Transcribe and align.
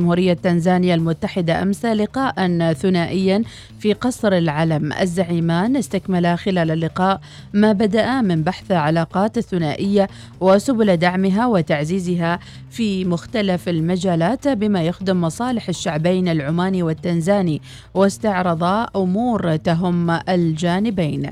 جمهورية 0.00 0.32
تنزانيا 0.32 0.94
المتحدة 0.94 1.62
أمس 1.62 1.84
لقاء 1.84 2.72
ثنائيا 2.72 3.42
في 3.78 3.92
قصر 3.92 4.32
العلم 4.32 4.92
الزعيمان. 4.92 5.76
استكملا 5.76 6.36
خلال 6.36 6.70
اللقاء 6.70 7.20
ما 7.52 7.72
بدأ 7.72 8.20
من 8.20 8.42
بحث 8.42 8.72
علاقات 8.72 9.38
الثنائية 9.38 10.08
وسبل 10.40 10.96
دعمها 10.96 11.46
وتعزيزها 11.46 12.38
في 12.70 13.04
مختلف 13.04 13.68
المجالات 13.68 14.48
بما 14.48 14.82
يخدم 14.82 15.20
مصالح 15.20 15.68
الشعبين 15.68 16.28
العماني 16.28 16.82
والتنزاني 16.82 17.62
واستعرضا 17.94 18.86
أمور 18.96 19.56
تهم 19.56 20.10
الجانبين. 20.10 21.30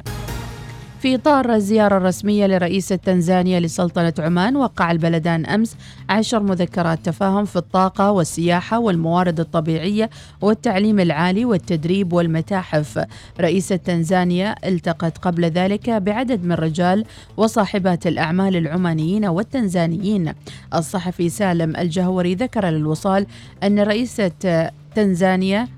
في 1.04 1.14
إطار 1.14 1.54
الزيارة 1.54 1.96
الرسمية 1.96 2.46
لرئيس 2.46 2.88
تنزانيا 2.88 3.60
لسلطنة 3.60 4.12
عمان 4.18 4.56
وقع 4.56 4.90
البلدان 4.90 5.46
أمس 5.46 5.76
عشر 6.08 6.42
مذكرات 6.42 6.98
تفاهم 7.04 7.44
في 7.44 7.56
الطاقة 7.56 8.10
والسياحة 8.10 8.78
والموارد 8.78 9.40
الطبيعية 9.40 10.10
والتعليم 10.40 11.00
العالي 11.00 11.44
والتدريب 11.44 12.12
والمتاحف. 12.12 13.04
رئيسة 13.40 13.76
تنزانيا 13.76 14.54
التقت 14.68 15.18
قبل 15.18 15.44
ذلك 15.44 15.90
بعدد 15.90 16.44
من 16.44 16.52
رجال 16.52 17.04
وصاحبات 17.36 18.06
الأعمال 18.06 18.56
العمانيين 18.56 19.24
والتنزانيين. 19.26 20.32
الصحفي 20.74 21.28
سالم 21.28 21.76
الجهوري 21.76 22.34
ذكر 22.34 22.66
للوصال 22.66 23.26
أن 23.62 23.80
رئيسة 23.80 24.70
تنزانيا 24.94 25.68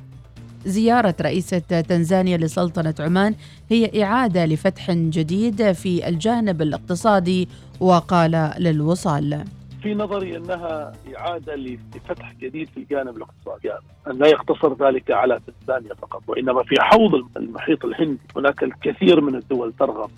زيارة 0.66 1.14
رئيسة 1.20 1.58
تنزانيا 1.58 2.36
لسلطنة 2.36 2.94
عمان 2.98 3.34
هي 3.70 4.02
إعادة 4.02 4.46
لفتح 4.46 4.90
جديد 4.90 5.72
في 5.72 6.08
الجانب 6.08 6.62
الاقتصادي 6.62 7.48
وقال 7.80 8.52
للوصال. 8.58 9.44
في 9.86 9.94
نظري 9.94 10.36
أنها 10.36 10.92
إعادة 11.16 11.54
لفتح 11.56 12.32
جديد 12.40 12.68
في 12.68 12.76
الجانب 12.76 13.16
الاقتصادي. 13.16 13.68
يعني 13.68 13.80
أن 14.06 14.18
لا 14.18 14.26
يقتصر 14.26 14.86
ذلك 14.86 15.10
على 15.10 15.40
تنزانيا 15.46 15.94
فقط 15.94 16.22
وإنما 16.26 16.62
في 16.62 16.74
حوض 16.80 17.14
المحيط 17.36 17.84
الهندي. 17.84 18.18
هناك 18.36 18.62
الكثير 18.62 19.20
من 19.20 19.34
الدول 19.34 19.72
ترغب. 19.72 20.10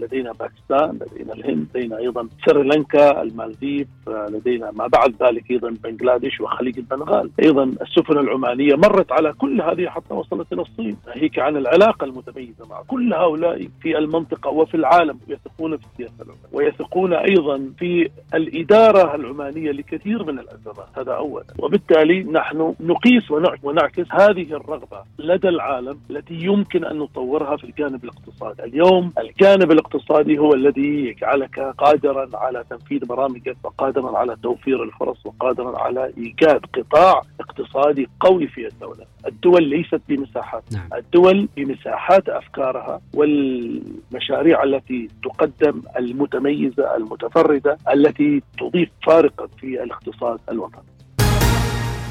لدينا 0.00 0.32
باكستان 0.32 0.98
لدينا 1.12 1.32
الهند 1.32 1.66
لدينا 1.74 1.98
أيضا 1.98 2.28
سريلانكا 2.46 3.22
المالديف 3.22 3.88
لدينا 4.08 4.70
ما 4.70 4.86
بعد 4.86 5.14
ذلك 5.22 5.50
أيضا 5.50 5.74
بنغلاديش 5.84 6.40
وخليج 6.40 6.78
البنغال. 6.78 7.30
أيضا 7.44 7.64
السفن 7.64 8.18
العمانية 8.18 8.74
مرت 8.74 9.12
على 9.12 9.32
كل 9.32 9.62
هذه 9.62 9.88
حتى 9.88 10.14
وصلت 10.14 10.52
إلى 10.52 10.62
الصين. 10.62 10.96
ناهيك 11.06 11.38
عن 11.38 11.56
العلاقة 11.56 12.04
المتميزة 12.04 12.66
مع 12.70 12.82
كل 12.82 13.14
هؤلاء 13.14 13.68
في 13.80 13.98
المنطقة 13.98 14.50
وفي 14.50 14.74
العالم 14.76 15.18
يثقون 15.28 15.76
في 15.76 15.84
السياسة 15.92 16.14
العمانية. 16.22 16.48
ويثقون 16.52 17.12
أيضا 17.12 17.72
في 17.78 18.10
الإدارة 18.34 19.07
العمانية 19.14 19.70
لكثير 19.70 20.24
من 20.24 20.38
الأزمات 20.38 20.88
هذا 20.98 21.12
اولا. 21.12 21.44
وبالتالي 21.58 22.22
نحن 22.22 22.74
نقيس 22.80 23.30
ونعكس 23.62 24.06
هذه 24.10 24.52
الرغبة 24.52 25.02
لدى 25.18 25.48
العالم 25.48 25.98
التي 26.10 26.34
يمكن 26.34 26.84
أن 26.84 26.98
نطورها 26.98 27.56
في 27.56 27.64
الجانب 27.64 28.04
الاقتصادي. 28.04 28.64
اليوم 28.64 29.12
الجانب 29.18 29.72
الاقتصادي 29.72 30.38
هو 30.38 30.54
الذي 30.54 31.06
يجعلك 31.06 31.60
قادرا 31.60 32.28
على 32.34 32.64
تنفيذ 32.70 33.06
برامجك 33.06 33.56
وقادرا 33.64 34.18
على 34.18 34.36
توفير 34.42 34.82
الفرص 34.82 35.26
وقادرا 35.26 35.78
على 35.78 36.12
إيجاد 36.18 36.60
قطاع 36.74 37.22
اقتصادي 37.40 38.08
قوي 38.20 38.46
في 38.46 38.66
الدولة. 38.66 39.04
الدول 39.26 39.68
ليست 39.68 40.00
بمساحات. 40.08 40.62
نعم. 40.72 40.88
الدول 40.96 41.48
بمساحات 41.56 42.28
أفكارها 42.28 43.00
والمشاريع 43.14 44.62
التي 44.62 45.08
تقدم 45.24 45.82
المتميزة 45.98 46.96
المتفردة 46.96 47.78
التي 47.92 48.42
تضيف 48.58 48.88
فارقا 49.06 49.46
في 49.60 49.82
الاقتصاد 49.82 50.38
الوطني 50.50 50.82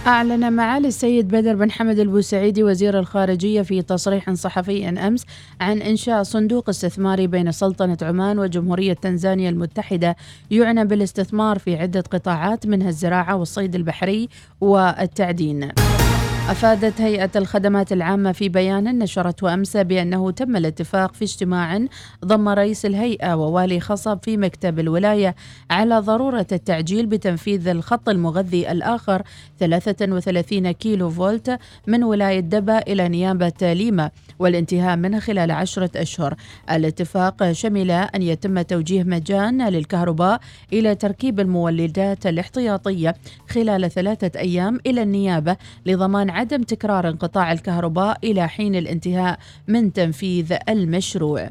أعلن 0.08 0.54
معالي 0.54 0.88
السيد 0.88 1.28
بدر 1.28 1.56
بن 1.56 1.72
حمد 1.72 2.00
البوسعيدي 2.00 2.64
وزير 2.64 3.00
الخارجية 3.00 3.62
في 3.62 3.82
تصريح 3.82 4.34
صحفي 4.34 4.90
أمس 4.90 5.26
عن 5.62 5.82
إنشاء 5.82 6.24
صندوق 6.24 6.70
استثماري 6.70 7.28
بين 7.28 7.52
سلطنة 7.52 7.98
عمان 8.02 8.40
وجمهورية 8.40 8.94
تنزانيا 8.94 9.50
المتحدة 9.50 10.16
يعنى 10.52 10.86
بالاستثمار 10.86 11.60
في 11.60 11.76
عدة 11.76 12.04
قطاعات 12.12 12.68
منها 12.68 12.90
الزراعة 12.90 13.36
والصيد 13.36 13.76
البحري 13.76 14.30
والتعدين. 14.62 15.72
أفادت 16.50 17.02
هيئة 17.02 17.30
الخدمات 17.36 17.92
العامة 17.92 18.32
في 18.32 18.50
بيان 18.50 19.00
نشرته 19.00 19.54
أمس 19.54 19.78
بأنه 19.78 20.32
تم 20.32 20.56
الاتفاق 20.56 21.14
في 21.14 21.26
اجتماع 21.26 21.80
ضم 22.26 22.50
رئيس 22.50 22.86
الهيئة 22.86 23.34
ووالي 23.36 23.80
خصب 23.80 24.20
في 24.24 24.38
مكتب 24.38 24.80
الولاية 24.80 25.36
على 25.72 26.00
ضرورة 26.00 26.48
التعجيل 26.52 27.06
بتنفيذ 27.06 27.68
الخط 27.68 28.10
المغذي 28.10 28.72
الآخر 28.72 29.22
33 29.60 30.72
كيلو 30.72 31.10
فولت 31.10 31.60
من 31.88 32.04
ولاية 32.04 32.40
دبا 32.40 32.78
إلى 32.78 33.10
نيابة 33.10 33.74
ليما 33.74 34.12
والانتهاء 34.40 34.96
منه 34.98 35.20
خلال 35.20 35.52
عشرة 35.52 35.92
أشهر. 35.96 36.36
الاتفاق 36.72 37.52
شمل 37.52 37.92
أن 37.92 38.22
يتم 38.22 38.62
توجيه 38.62 39.04
مجان 39.04 39.68
للكهرباء 39.70 40.40
إلى 40.74 40.96
تركيب 40.96 41.40
المولدات 41.40 42.26
الاحتياطية 42.28 43.16
خلال 43.50 43.92
ثلاثة 43.92 44.40
أيام 44.40 44.80
إلى 44.86 45.02
النيابة 45.04 45.58
لضمان 45.86 46.37
عدم 46.38 46.64
تكرار 46.64 47.10
انقطاع 47.10 47.52
الكهرباء 47.52 48.18
إلى 48.24 48.48
حين 48.48 48.76
الانتهاء 48.76 49.40
من 49.68 49.94
تنفيذ 49.94 50.54
المشروع. 50.70 51.50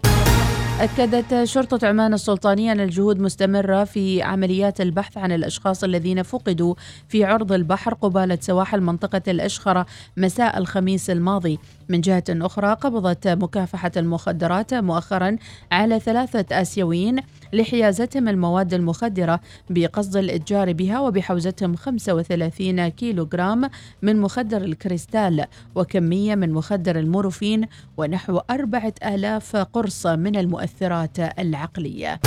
أكدت 0.81 1.45
شرطة 1.45 1.89
عمان 1.89 2.15
السلطانية 2.15 2.73
أن 2.73 2.81
الجهود 2.81 3.21
مستمرة 3.21 3.85
في 3.85 4.23
عمليات 4.23 4.81
البحث 4.81 5.19
عن 5.19 5.33
الأشخاص 5.33 5.85
الذين 5.85 6.23
فقدوا 6.23 6.75
في 7.09 7.25
عرض 7.25 7.53
البحر 7.53 7.95
قبالة 7.95 8.39
سواحل 8.41 8.81
منطقة 8.81 9.23
الأشخرة 9.29 9.87
مساء 10.17 10.59
الخميس 10.59 11.11
الماضي 11.11 11.59
من 11.89 12.01
جهة 12.01 12.25
أخرى 12.29 12.75
قبضت 12.75 13.29
مكافحة 13.29 13.93
المخدرات 13.97 14.75
مؤخرا 14.75 15.37
على 15.73 16.01
ثلاثة 16.01 16.61
آسيويين 16.61 17.21
لحيازتهم 17.53 18.29
المواد 18.29 18.75
المخدرة 18.75 19.41
بقصد 19.71 20.17
الإتجار 20.17 20.73
بها 20.73 21.01
وبحوزتهم 21.01 21.77
35 21.77 22.89
كيلو 22.89 23.27
جرام 23.27 23.71
من 24.03 24.21
مخدر 24.21 24.62
الكريستال 24.62 25.45
وكمية 25.75 26.35
من 26.35 26.53
مخدر 26.53 26.99
المورفين 26.99 27.67
ونحو 27.97 28.41
أربعة 28.51 28.95
آلاف 29.05 29.56
قرص 29.56 30.06
من 30.06 30.37
المؤثرات 30.37 31.19
العقلية. 31.39 32.21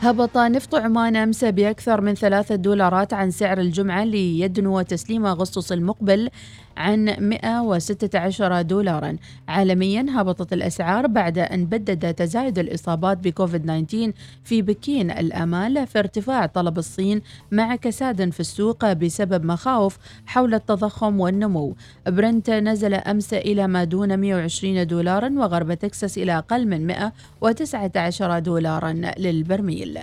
هبط 0.00 0.36
نفط 0.38 0.74
عمان 0.74 1.16
أمس 1.16 1.44
بأكثر 1.44 2.00
من 2.00 2.14
ثلاثة 2.14 2.54
دولارات 2.54 3.12
عن 3.12 3.30
سعر 3.30 3.60
الجمعة 3.60 4.04
ليدنو 4.04 4.82
تسليم 4.82 5.26
أغسطس 5.26 5.72
المقبل 5.72 6.30
عن 6.76 7.16
116 7.18 8.62
دولارا. 8.62 9.16
عالميا 9.48 10.06
هبطت 10.10 10.52
الأسعار 10.52 11.06
بعد 11.06 11.38
أن 11.38 11.64
بدد 11.64 12.14
تزايد 12.14 12.58
الإصابات 12.58 13.18
بكوفيد 13.18 13.62
19 13.86 14.12
في 14.44 14.62
بكين 14.62 15.10
الآمال 15.10 15.86
في 15.86 15.98
ارتفاع 15.98 16.46
طلب 16.46 16.78
الصين 16.78 17.22
مع 17.52 17.76
كساد 17.76 18.30
في 18.30 18.40
السوق 18.40 18.92
بسبب 18.92 19.44
مخاوف 19.44 19.98
حول 20.26 20.54
التضخم 20.54 21.20
والنمو. 21.20 21.76
برنت 22.06 22.50
نزل 22.50 22.94
أمس 22.94 23.34
إلى 23.34 23.66
ما 23.66 23.84
دون 23.84 24.16
120 24.16 24.86
دولارا 24.86 25.30
وغرب 25.36 25.74
تكساس 25.74 26.18
إلى 26.18 26.38
أقل 26.38 26.68
من 26.68 26.86
119 26.86 28.38
دولارا 28.38 28.92
للبرميل. 29.18 29.98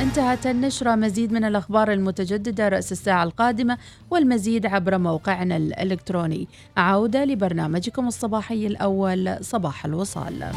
انتهت 0.00 0.46
النشرة. 0.46 0.94
مزيد 0.94 1.32
من 1.32 1.44
الأخبار 1.44 1.92
المتجددة 1.92 2.68
رأس 2.68 2.92
الساعة 2.92 3.24
القادمة 3.24 3.78
والمزيد 4.10 4.66
عبر 4.66 4.98
موقعنا 4.98 5.56
الإلكتروني. 5.56 6.48
عودة 6.76 7.24
لبرنامجكم 7.24 8.08
الصباحي 8.08 8.66
الأول 8.66 9.36
صباح 9.40 9.84
الوصال. 9.84 10.52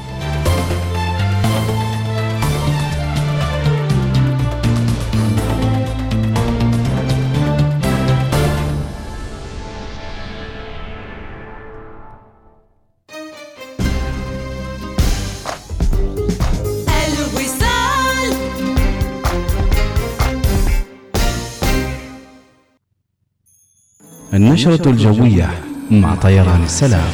النشرة 24.34 24.90
الجوية 24.90 25.50
مع 25.92 26.16
طيران 26.16 26.64
السلام. 26.64 27.12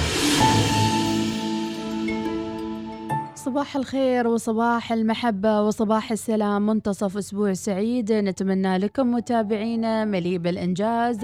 صباح 3.36 3.76
الخير 3.76 4.28
وصباح 4.28 4.92
المحبة 4.92 5.62
وصباح 5.62 6.12
السلام. 6.12 6.66
منتصف 6.66 7.18
أسبوع 7.18 7.54
سعيد. 7.54 8.12
نتمنى 8.12 8.78
لكم 8.78 9.12
متابعينا 9.12 10.06
مليء 10.06 10.38
بالإنجاز 10.38 11.18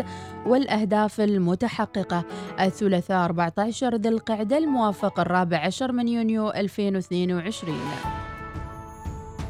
والأهداف 0.46 1.22
المتحققة. 1.22 2.24
الثلاثاء 2.60 3.26
14 3.26 3.96
ذي 3.96 4.10
القعدة 4.10 4.58
الموافق 4.58 5.20
الرابع 5.20 5.58
عشر 5.58 5.92
من 5.92 6.08
يونيو 6.08 6.50
2022 6.50 7.80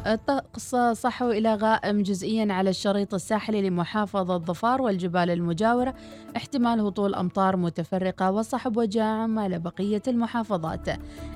الطقس 0.07 0.75
صحو 0.75 1.31
إلى 1.31 1.56
غائم 1.56 2.02
جزئيا 2.02 2.54
على 2.54 2.69
الشريط 2.69 3.13
الساحلي 3.13 3.69
لمحافظة 3.69 4.38
ظفار 4.38 4.81
والجبال 4.81 5.30
المجاورة. 5.30 5.96
احتمال 6.38 6.80
هطول 6.80 7.16
أمطار 7.16 7.57
متفرقة 7.57 8.31
وصحب 8.31 8.78
وجاعم 8.78 9.40
على 9.40 9.60
بقية 9.60 10.02
المحافظات. 10.07 10.88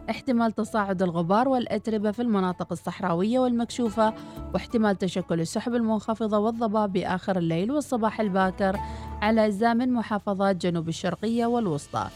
احتمال 0.10 0.51
تصاعد 0.51 1.01
الغبار 1.01 1.50
والأتربة 1.50 2.12
في 2.12 2.21
المناطق 2.21 2.68
الصحراوية 2.71 3.39
والمكشوفة. 3.39 4.13
واحتمال 4.54 4.98
تشكل 4.98 5.42
السحب 5.42 5.74
المنخفضة 5.74 6.38
والضباب 6.38 6.94
بآخر 6.94 7.38
الليل 7.38 7.72
والصباح 7.72 8.22
الباكر 8.22 8.80
على 9.22 9.45
أجزاء 9.45 9.75
من 9.75 9.94
محافظات 9.94 10.56
جنوب 10.56 10.89
الشرقية 10.89 11.45
والوسطى. 11.45 12.07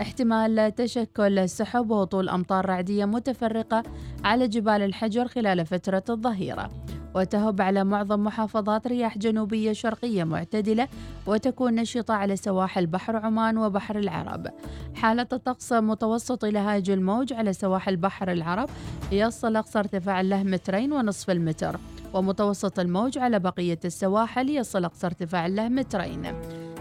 احتمال 0.00 0.74
تشكل 0.74 1.48
سحب 1.48 1.90
وهطول 1.90 2.28
أمطار 2.28 2.66
رعدية 2.66 3.04
متفرقة 3.04 3.82
على 4.24 4.48
جبال 4.48 4.82
الحجر 4.82 5.28
خلال 5.28 5.66
فترة 5.66 5.93
الظهيرة 6.10 6.70
وتهب 7.14 7.60
على 7.60 7.84
معظم 7.84 8.24
محافظات 8.24 8.86
رياح 8.86 9.18
جنوبية 9.18 9.72
شرقية 9.72 10.24
معتدلة 10.24 10.88
وتكون 11.26 11.74
نشطة 11.74 12.14
على 12.14 12.36
سواحل 12.36 12.86
بحر 12.86 13.16
عمان 13.16 13.58
وبحر 13.58 13.98
العرب. 13.98 14.46
حالة 14.94 15.26
الطقس 15.32 15.72
متوسط 15.72 16.44
إلى 16.44 16.58
هاج 16.58 16.90
الموج 16.90 17.32
على 17.32 17.52
سواحل 17.52 17.96
بحر 17.96 18.32
العرب 18.32 18.70
يصل 19.12 19.56
أقصى 19.56 19.78
ارتفاع 19.78 20.20
له 20.20 20.42
مترين 20.42 20.92
ونصف 20.92 21.30
المتر 21.30 21.76
ومتوسط 22.14 22.78
الموج 22.78 23.18
على 23.18 23.38
بقية 23.38 23.78
السواحل 23.84 24.50
يصل 24.50 24.84
أقصى 24.84 25.06
ارتفاع 25.06 25.46
له 25.46 25.68
مترين. 25.68 26.32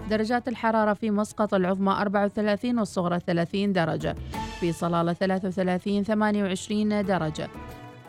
درجات 0.10 0.48
الحرارة 0.48 0.94
في 0.94 1.12
مسقط 1.12 1.54
العظمى 1.54 1.92
34 1.92 2.80
والصغرى 2.80 3.20
30 3.20 3.74
درجة 3.74 4.16
في 4.60 4.72
صلالة 4.72 5.14
33 5.14 6.04
28 6.04 7.06
درجة. 7.06 7.50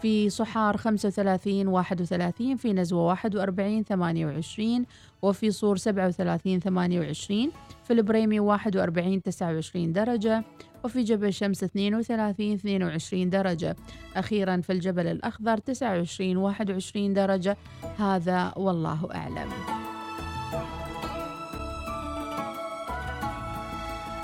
في 0.05 0.31
صحار 0.31 0.77
35 0.77 1.69
31 1.69 2.57
في 2.57 2.73
نزوة 2.73 3.03
41 3.03 3.83
28 3.85 4.85
وفي 5.23 5.51
صور 5.51 5.77
37 5.77 6.61
28 6.61 7.51
في 7.85 7.93
البريمي 7.93 8.41
41 8.41 9.23
29 9.23 9.93
درجة 9.93 10.45
وفي 10.85 11.03
جبل 11.03 11.33
شمس 11.33 11.65
32 11.65 12.53
22 12.53 13.31
درجة. 13.31 13.77
أخيرا 14.17 14.61
في 14.61 14.73
الجبل 14.73 15.07
الأخضر 15.07 15.59
29 15.59 16.37
21 16.37 17.15
درجة. 17.15 17.57
هذا 17.99 18.53
والله 18.57 19.09
أعلم. 19.15 19.51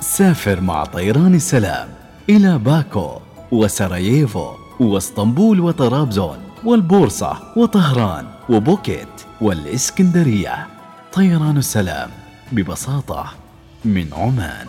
سافر 0.01 0.61
مع 0.61 0.85
طيران 0.85 1.35
السلام 1.35 1.89
إلى 2.29 2.59
باكو 2.59 3.21
وسراييفو. 3.53 4.60
واسطنبول 4.81 5.61
وطرابزون 5.61 6.39
وبورصة 6.65 7.39
وطهران 7.57 8.27
وبوكيت 8.49 9.09
والإسكندرية. 9.41 10.67
طيران 11.13 11.57
السلام 11.57 12.11
ببساطة 12.53 13.27
من 13.85 14.07
عمان. 14.13 14.67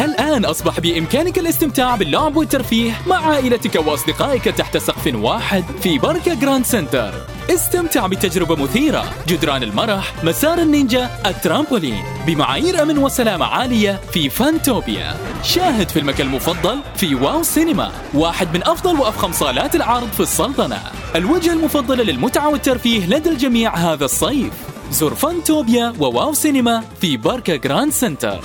الآن 0.00 0.44
أصبح 0.44 0.80
بإمكانك 0.80 1.38
الاستمتاع 1.38 1.96
باللعب 1.96 2.36
والترفيه 2.36 2.92
مع 3.06 3.16
عائلتك 3.16 3.86
وأصدقائك 3.86 4.44
تحت 4.44 4.76
سقف 4.76 5.14
واحد 5.14 5.64
في 5.80 5.98
بركة 5.98 6.34
Grand 6.34 6.64
Center 6.64 7.14
استمتع 7.50 8.06
بتجربة 8.06 8.56
مثيرة. 8.56 9.04
جدران 9.28 9.62
المرح 9.62 10.24
مسار 10.24 10.58
النينجا 10.58 11.10
الترامبولين. 11.26 12.04
بمعايير 12.26 12.82
أمن 12.82 12.98
وسلامة 12.98 13.46
عالية 13.46 14.00
في 14.12 14.28
فانتوبيا. 14.30 15.16
شاهد 15.42 15.88
فيلمك 15.88 16.20
المفضل 16.20 16.78
في 16.96 17.14
واو 17.14 17.42
سينما. 17.42 17.92
واحد 18.14 18.56
من 18.56 18.62
أفضل 18.66 19.00
وأفخم 19.00 19.32
صالات 19.32 19.74
العرض 19.74 20.08
في 20.12 20.20
السلطنة. 20.20 20.82
الوجهة 21.16 21.52
المفضلة 21.52 22.04
للمتعة 22.04 22.48
والترفيه 22.48 23.06
لدى 23.06 23.30
الجميع 23.30 23.76
هذا 23.76 24.04
الصيف. 24.04 24.52
زر 24.90 25.14
فانتوبيا 25.14 25.92
وواو 26.00 26.32
سينما 26.32 26.84
في 27.00 27.16
بركاء 27.16 27.56
Grand 27.56 27.92
Center 27.92 28.40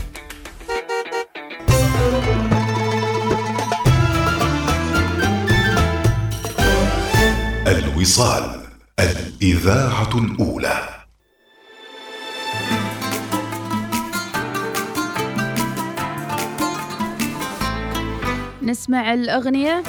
الوصال 8.01 8.61
الإذاعة 8.99 10.09
الأولى. 10.17 10.79
نسمع 18.61 19.13
الأغنية. 19.13 19.83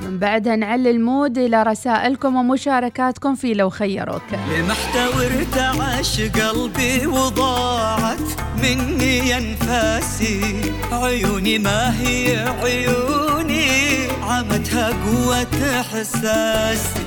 من 0.00 0.18
بعدها 0.18 0.56
نعلي 0.56 0.90
المود 0.90 1.38
إلى 1.38 1.62
رسائلكم 1.62 2.36
ومشاركاتكم 2.36 3.34
في 3.34 3.54
لو 3.54 3.70
خيروك. 3.70 4.22
لمحت 4.32 4.96
وارتعش 4.96 6.20
قلبي 6.20 7.06
وضاعت 7.06 8.28
مني 8.62 9.30
ينفاسي 9.30 10.72
عيوني 10.92 11.58
ما 11.58 12.00
هي 12.00 12.48
عيوني 12.62 13.96
عمتها 14.22 14.88
قوة 14.88 15.80
إحساسي. 15.80 17.05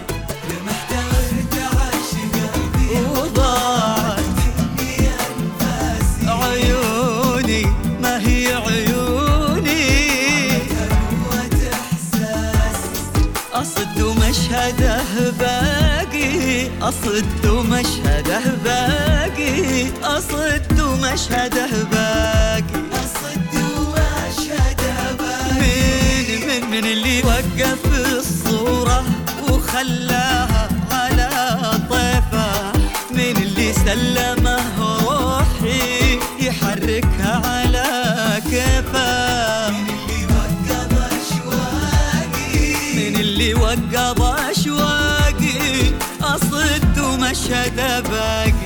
وضاعت 2.89 4.19
عيوني 6.27 7.65
ما 8.01 8.19
هي 8.27 8.53
عيوني؟ 8.53 9.89
أصد 13.53 14.01
ومشهده 14.01 15.01
باقي 15.39 16.67
أصد 16.81 17.45
ومشهده 17.45 18.41
باقي 18.63 19.87
أصد 20.03 20.79
ومشهده 20.79 21.67
باقي. 21.91 22.79
أصد 22.93 23.53
ومشهده 23.55 24.95
باقي 25.19 26.37
من 26.47 26.61
من 26.61 26.69
من 26.71 26.85
اللي 26.85 27.21
وقف 27.23 27.83
الصورة 28.17 29.03
وخلاها 29.49 30.69
على 30.91 31.29
طيفة. 31.89 32.78
من 33.79 33.87
اللي 33.89 34.35
سلمه 34.35 34.59
روحي 34.79 36.19
يحركها 36.39 37.41
على 37.47 38.41
كيفه 38.49 39.69
من 42.95 43.15
اللي 43.15 43.53
وقف 43.53 44.21
أصد 46.21 46.99
ومشهد 46.99 48.03
باقي. 48.09 48.58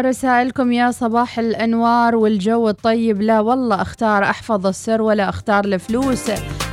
رسائلكم 0.00 0.72
يا 0.72 0.90
صباح 0.90 1.38
الأنوار 1.38 2.16
والجو 2.16 2.68
الطيب. 2.68 3.22
لا 3.22 3.40
والله 3.40 3.82
أختار 3.82 4.24
أحفظ 4.24 4.66
السر 4.66 5.02
ولا 5.02 5.28
أختار 5.28 5.64
الفلوس 5.64 6.30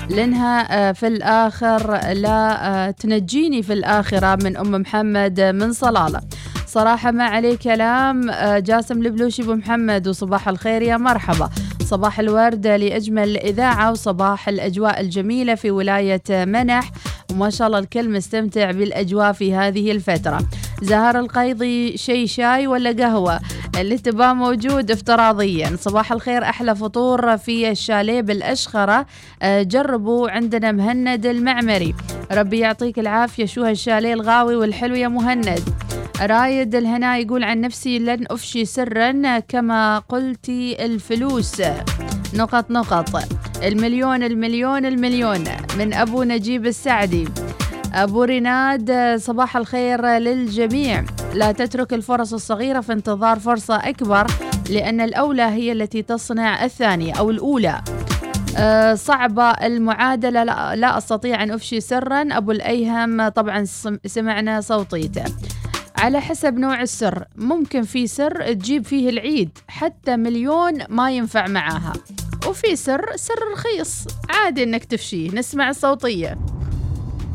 لأنها 0.09 0.89
آه، 0.89 0.91
في 0.91 1.07
الآخر 1.07 2.11
لا 2.13 2.67
آه، 2.87 2.91
تنجيني 2.91 3.63
في 3.63 3.73
الآخرة 3.73 4.35
من 4.43 4.57
أم 4.57 4.71
محمد 4.71 5.41
من 5.41 5.73
صلالة. 5.73 6.21
صراحة 6.67 7.11
ما 7.11 7.23
عليه 7.23 7.57
كلام 7.57 8.29
آه، 8.29 8.59
جاسم 8.59 9.01
البلوشي 9.01 9.41
أبو 9.41 9.53
محمد 9.53 10.07
وصباح 10.07 10.47
الخير 10.49 10.81
يا 10.81 10.97
مرحبا. 10.97 11.49
صباح 11.83 12.19
الورد 12.19 12.67
لأجمل 12.67 13.37
إذاعة 13.37 13.91
وصباح 13.91 14.49
الأجواء 14.49 15.01
الجميلة 15.01 15.55
في 15.55 15.71
ولاية 15.71 16.23
منح. 16.29 16.91
وما 17.31 17.49
شاء 17.49 17.67
الله 17.67 17.79
الكل 17.79 18.09
مستمتع 18.09 18.71
بالأجواء 18.71 19.31
في 19.31 19.55
هذه 19.55 19.91
الفترة. 19.91 20.39
زهر 20.81 21.19
القيضي 21.19 21.97
شي 21.97 22.27
شاي 22.27 22.67
ولا 22.67 22.91
قهوة. 22.91 23.39
اللي 23.79 23.97
تباه 23.97 24.33
موجود 24.33 24.91
افتراضيا. 24.91 25.75
صباح 25.79 26.11
الخير 26.11 26.43
أحلى 26.43 26.75
فطور 26.75 27.37
في 27.37 27.71
الشاليه 27.71 28.21
بالأشخرة. 28.21 29.05
آه، 29.41 29.61
جربوا 29.63 30.29
عندنا 30.29 30.71
مهند 30.71 31.25
المعمري. 31.25 31.95
ربي 32.31 32.59
يعطيك 32.59 32.99
العافية 32.99 33.45
شو 33.45 33.63
هالشاليه 33.63 34.13
الغاوي 34.13 34.55
والحلو 34.55 34.95
يا 34.95 35.07
مهند. 35.07 35.59
رايد 36.21 36.75
الهنا 36.75 37.17
يقول 37.17 37.43
عن 37.43 37.61
نفسي 37.61 37.99
لن 37.99 38.25
أفشي 38.29 38.65
سرا 38.65 39.39
كما 39.39 39.99
قلتي 39.99 40.85
الفلوس. 40.85 41.61
نقط 42.33 42.71
نقط. 42.71 43.09
المليون 43.63 44.23
المليون 44.23 44.85
المليون. 44.85 45.43
من 45.77 45.93
أبو 45.93 46.23
نجيب 46.23 46.65
السعدي. 46.65 47.27
أبو 47.95 48.23
ريناد 48.23 49.15
صباح 49.19 49.57
الخير 49.57 50.05
للجميع. 50.07 51.05
لا 51.33 51.51
تترك 51.51 51.93
الفرص 51.93 52.33
الصغيرة 52.33 52.79
في 52.81 52.93
انتظار 52.93 53.39
فرصة 53.39 53.75
أكبر 53.75 54.27
لأن 54.69 55.01
الأولى 55.01 55.41
هي 55.43 55.71
التي 55.71 56.01
تصنع 56.01 56.65
الثانية 56.65 57.13
أو 57.13 57.29
الأولى. 57.31 57.81
آه، 58.57 58.93
صعبة 58.93 59.49
المعادلة 59.49 60.43
لا, 60.73 60.97
أستطيع 60.97 61.43
أن 61.43 61.51
أفشي 61.51 61.81
سرا. 61.81 62.21
أبو 62.37 62.51
الأيهم 62.51 63.27
طبعا 63.27 63.63
سم- 63.65 63.97
سمعنا 64.05 64.61
صوتيته. 64.61 65.23
على 65.97 66.21
حسب 66.21 66.57
نوع 66.57 66.81
السر 66.81 67.25
ممكن 67.35 67.81
في 67.83 68.07
سر 68.07 68.53
تجيب 68.53 68.85
فيه 68.85 69.09
العيد 69.09 69.49
حتى 69.67 70.17
مليون 70.17 70.73
ما 70.89 71.11
ينفع 71.11 71.47
معاها. 71.47 71.93
وفي 72.47 72.75
سر 72.75 73.05
سر 73.15 73.39
رخيص 73.53 74.07
عادي 74.29 74.63
إنك 74.63 74.85
تفشيه. 74.85 75.31
نسمع 75.31 75.69
الصوتية. 75.69 76.37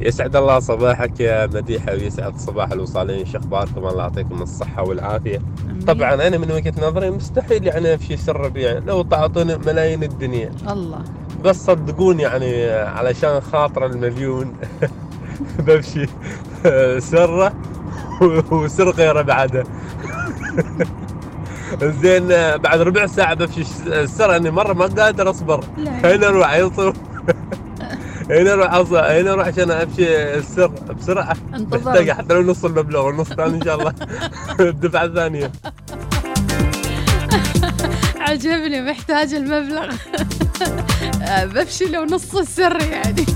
يسعد 0.00 0.36
الله 0.36 0.58
صباحك 0.58 1.20
يا 1.20 1.46
مديحة 1.46 1.92
ويسعد 1.92 2.36
صباح 2.36 2.72
الوصالين. 2.72 3.26
شو 3.26 3.38
اخباركم 3.38 3.86
الله 3.86 4.02
يعطيكم 4.02 4.42
الصحة 4.42 4.82
والعافية. 4.82 5.42
طبعا 5.86 6.14
أنا 6.14 6.38
من 6.38 6.50
وجهة 6.50 6.72
نظري 6.88 7.10
مستحيل 7.10 7.66
يعني 7.66 7.94
افشي 7.94 8.16
سر 8.16 8.52
يعني 8.54 8.80
لو 8.86 9.02
تعطوني 9.02 9.56
ملايين 9.56 10.02
الدنيا. 10.02 10.50
الله. 10.70 10.98
بس 11.44 11.64
صدقوني 11.64 12.22
يعني 12.22 12.70
علشان 12.70 13.40
خاطر 13.40 13.86
المليون 13.86 14.52
بمشي 15.66 16.06
سره 16.98 17.52
وسر 18.50 18.90
غيره 18.90 19.22
بعده. 19.22 19.64
زين 21.82 22.28
بعد 22.58 22.80
ربع 22.80 23.06
ساعة 23.06 23.34
بمشي 23.34 23.60
السر 23.86 24.36
اني 24.36 24.50
مرة 24.50 24.72
ما 24.72 24.84
قادر 24.86 25.30
أصبر. 25.30 25.64
هنا 25.78 26.28
أروح 26.28 26.54
يصير 26.54 26.92
هنا 28.30 28.52
أروح 28.52 28.70
أص- 28.72 28.92
هنا 28.94 29.32
أروح 29.32 29.46
عشان 29.46 29.70
أمشي 29.70 30.34
السر 30.34 30.66
بسرعة. 30.66 31.36
انتظر. 31.54 31.78
محتاج 31.90 32.10
حتى 32.10 32.34
لو 32.34 32.42
نص 32.42 32.64
المبلغ 32.64 33.06
والنص 33.06 33.30
الثاني 33.30 33.56
إن 33.56 33.64
شاء 33.64 33.78
الله. 33.78 33.94
الدفعة 34.70 35.04
الثانية. 35.04 35.52
عجبني 38.28 38.80
محتاج 38.80 39.34
المبلغ. 39.34 39.94
بفشي 41.54 41.84
لو 41.84 42.04
نص 42.04 42.34
السر 42.36 42.82
يعني. 42.82 43.26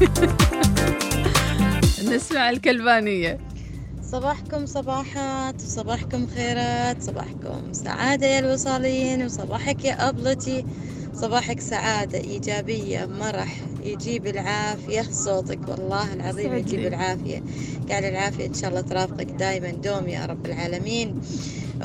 نسمع 2.08 2.50
الكلبانية. 2.50 3.38
صباحكم 4.12 4.66
صباحات 4.66 5.54
وصباحكم 5.54 6.26
خيرات 6.36 7.02
صباحكم 7.02 7.72
سعادة 7.72 8.26
يا 8.26 8.38
الوصالين 8.38 9.24
وصباحك 9.24 9.84
يا 9.84 10.08
أبلتي. 10.08 10.64
صباحك 11.14 11.61
سعادة 11.61 12.18
إيجابية 12.18 13.06
مرح 13.06 13.59
يجيب 13.83 14.26
العافية. 14.26 15.02
صوتك 15.02 15.68
والله 15.68 16.12
العظيم 16.12 16.54
يجيب. 16.54 16.80
العافية. 16.80 17.42
قال 17.90 18.04
العافية 18.04 18.47
إن 18.47 18.54
شاء 18.54 18.71
الله 18.71 18.80
ترافقك 18.80 19.26
دائما 19.38 19.71
دوم 19.71 20.09
يا 20.09 20.26
رب 20.26 20.47
العالمين. 20.47 21.14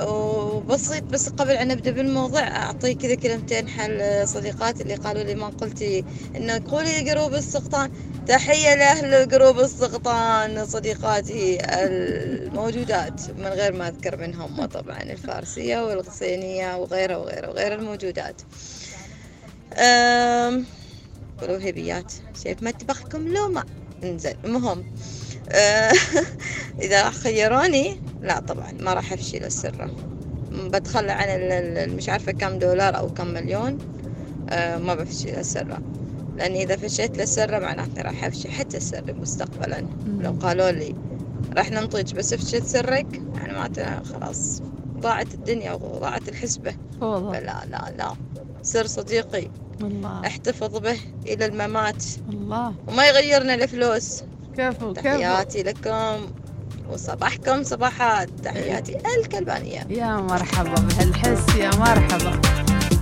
وبسيط 0.02 1.04
بس 1.04 1.30
قبل 1.30 1.52
أن 1.52 1.68
نبدأ 1.68 1.92
بالموضوع 1.92 2.42
أعطي 2.42 2.94
كذا 2.94 3.16
كلمتين 3.16 3.68
حل 3.68 4.28
صديقاتي 4.28 4.84
اللي 4.84 4.96
قالوا 4.96 5.24
لي 5.24 5.36
ما 5.36 5.48
قلتي 5.50 6.04
إنه 6.36 6.62
قولي 6.68 7.02
ل 7.02 7.07
group 7.07 7.34
السقطان. 7.34 7.90
تحية 8.28 8.76
لأهل 8.76 9.28
group 9.28 9.60
السقطان 9.60 10.66
صديقاتي 10.66 11.58
الموجودات 11.64 13.22
من 13.38 13.48
غير 13.48 13.74
ما 13.74 13.88
أذكر 13.88 14.18
منهم 14.18 14.66
طبعا 14.66 15.02
الفارسية 15.02 15.86
والغسينية 15.88 16.78
وغيرها 16.78 17.18
وغيرها 17.18 17.50
وغير 17.50 17.74
الموجودات. 17.74 18.42
أم 19.78 20.68
قولوا 21.42 21.70
هبيات 21.70 22.12
شايف 22.34 22.64
مطبخكم 22.64 23.20
لو 23.20 23.54
ما 23.56 23.64
انزل 24.04 24.36
المهم 24.46 24.86
أه، 25.50 25.92
إذا 26.84 27.12
خيروني 27.12 28.02
لا 28.22 28.40
طبعا 28.40 28.72
ما 28.80 28.94
راح 28.94 29.14
أفشي 29.14 29.40
للسرة 29.40 29.92
بتخلى 30.52 31.12
عن 31.12 31.30
مش 31.98 32.10
عارفة 32.10 32.32
كم 32.32 32.60
دولار 32.60 32.98
أو 32.98 33.10
كم 33.10 33.28
مليون. 33.28 33.80
أه، 34.50 34.78
ما 34.78 34.96
بفشي 34.96 35.32
للسرة 35.32 35.82
لأن 36.36 36.56
إذا 36.56 36.76
فشيت 36.76 37.18
للسرة 37.18 37.60
معناته 37.60 38.02
راح 38.02 38.26
أفشي 38.26 38.50
حتى 38.50 38.78
السر 38.78 39.14
مستقبلا. 39.18 39.90
لو 40.20 40.32
قالوا 40.32 40.72
لي 40.72 40.96
راح 41.54 41.72
ننطيك 41.72 42.16
بس 42.16 42.34
فشيت 42.34 42.64
سرك 42.66 43.22
يعني 43.34 43.54
معناته 43.54 44.04
خلاص 44.04 44.64
ضاعت 45.02 45.34
الدنيا 45.34 45.74
وضاعت 45.82 46.30
الحسبة. 46.30 46.76
فوضى 47.00 47.40
لا 47.40 47.66
لا 47.66 47.92
لا. 47.98 48.16
سر 48.64 48.88
صديقي. 48.88 49.48
الله 49.82 50.22
احتفظ 50.26 50.78
به 50.78 50.98
إلى 51.28 51.46
الممات. 51.46 52.04
الله 52.30 52.74
وما 52.88 53.06
يغيرنا 53.06 53.54
الفلوس. 53.54 54.24
كفو 54.58 54.94
كفو. 54.94 54.94
تحياتي 54.94 55.64
لكم 55.64 56.28
وصباحكم 56.92 57.64
صباحات. 57.64 58.30
تحياتي 58.44 58.98
الكلبانية 59.18 59.88
يا 59.90 60.18
مرحبا 60.18 60.76
بهالحس 60.76 61.56
يا 61.56 61.70
مرحبا. 61.70 62.42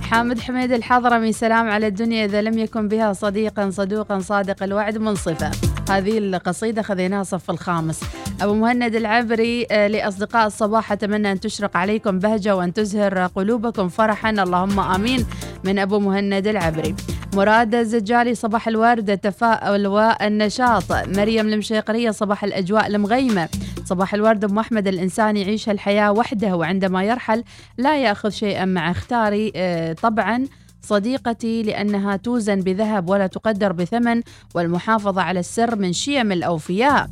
حامد 0.02 0.40
حميد 0.40 0.72
الحضرمي 0.72 1.32
سلام 1.32 1.70
على 1.70 1.86
الدنيا 1.86 2.24
إذا 2.24 2.42
لم 2.42 2.58
يكن 2.58 2.88
بها 2.88 3.12
صديقا 3.12 3.70
صدوقا 3.70 4.18
صادق 4.18 4.62
الوعد 4.62 4.98
منصفا. 4.98 5.50
هذه 5.90 6.18
القصيدة 6.18 6.82
خذيناها 6.82 7.22
صف 7.22 7.50
الخامس. 7.50 8.00
أبو 8.40 8.54
مهند 8.54 8.94
العبري 8.94 9.66
آه، 9.70 9.86
لأصدقاء 9.86 10.46
الصباح 10.46 10.92
أتمنى 10.92 11.32
أن 11.32 11.40
تشرق 11.40 11.76
عليكم 11.76 12.18
بهجة 12.18 12.56
وأن 12.56 12.72
تزهر 12.72 13.26
قلوبكم 13.26 13.88
فرحا. 13.88 14.30
اللهم 14.30 14.80
آمين. 14.80 15.26
من 15.64 15.78
أبو 15.78 15.98
مهند 15.98 16.46
العبري. 16.46 16.94
مراد 17.34 17.74
الزجالي 17.74 18.34
صباح 18.34 18.68
الورد 18.68 19.10
التفاؤل 19.10 19.86
والنشاط. 19.86 20.92
مريم 20.92 21.48
المشيقرية 21.48 22.10
صباح 22.10 22.44
الأجواء 22.44 22.86
المغيمة. 22.86 23.48
صباح 23.84 24.14
الورد 24.14 24.44
أم 24.44 24.58
أحمد 24.58 24.88
الإنسان 24.88 25.36
يعيش 25.36 25.68
الحياة 25.68 26.12
وحده. 26.12 26.56
وعندما 26.56 27.04
يرحل 27.04 27.44
لا 27.78 28.02
يأخذ 28.02 28.30
شيئا 28.30 28.64
مع 28.64 28.90
اختاري 28.90 29.52
آه، 29.56 29.92
طبعا 29.92 30.46
صديقتي 30.82 31.62
لأنها 31.62 32.16
توزن 32.16 32.60
بذهب 32.60 33.10
ولا 33.10 33.26
تقدر 33.26 33.72
بثمن 33.72 34.22
والمحافظة 34.54 35.22
على 35.22 35.40
السر 35.40 35.76
من 35.76 35.92
شيم 35.92 36.32
الأوفياء. 36.32 37.06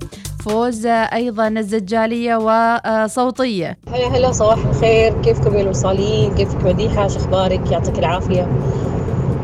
فوز 0.44 0.86
أيضا 0.86 1.48
الزجالية 1.48 2.36
وصوتية. 2.36 3.78
هلا 3.88 4.16
هلا 4.16 4.32
صباح 4.32 4.58
الخير. 4.66 5.22
كيفكم 5.22 5.54
يا 5.56 5.62
الوصاليين 5.62 6.34
كيفك 6.34 6.64
مديحة؟ 6.64 7.08
شو 7.08 7.18
أخبارك؟ 7.18 7.72
يعطيك 7.72 7.98
العافية. 7.98 8.48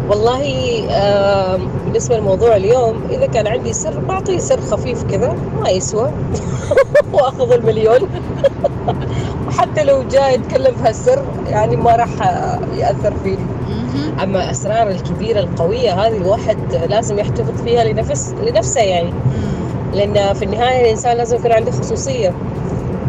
والله 0.09 0.43
بالنسبة 1.85 2.17
لموضوع 2.19 2.57
اليوم 2.57 3.03
إذا 3.11 3.27
كان 3.27 3.47
عندي 3.47 3.73
سر 3.73 4.01
بعطيه 4.01 4.39
سر 4.39 4.61
خفيف 4.61 5.03
كذا 5.03 5.37
ما 5.63 5.71
يسوى. 5.71 6.11
وآخذ 7.13 7.53
المليون. 7.53 8.01
وحتى 9.47 9.85
لو 9.85 10.03
جاء 10.03 10.35
يتكلم 10.35 10.75
في 10.75 10.89
هالسر 10.89 11.25
يعني 11.47 11.77
ما 11.77 11.97
راح 11.97 12.23
يأثر 12.77 13.13
فيني. 13.23 13.47
أما 14.23 14.51
أسرار 14.51 14.91
الكبيرة 14.91 15.41
القوية 15.41 15.93
هذه 15.93 16.17
الواحد 16.17 16.59
لازم 16.89 17.19
يحتفظ 17.19 17.63
فيها 17.65 17.85
لنفس 17.85 18.35
لنفسه 18.43 18.81
يعني. 18.81 19.13
لأن 19.95 20.35
في 20.35 20.45
النهاية 20.45 20.81
الإنسان 20.85 21.17
لازم 21.17 21.37
يكون 21.37 21.53
عنده 21.53 21.71
خصوصية. 21.71 22.33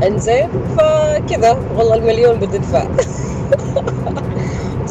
إنزين؟ 0.07 0.49
فكذا. 0.77 1.57
والله 1.77 1.95
المليون 1.95 2.39
بدفع 2.39 2.87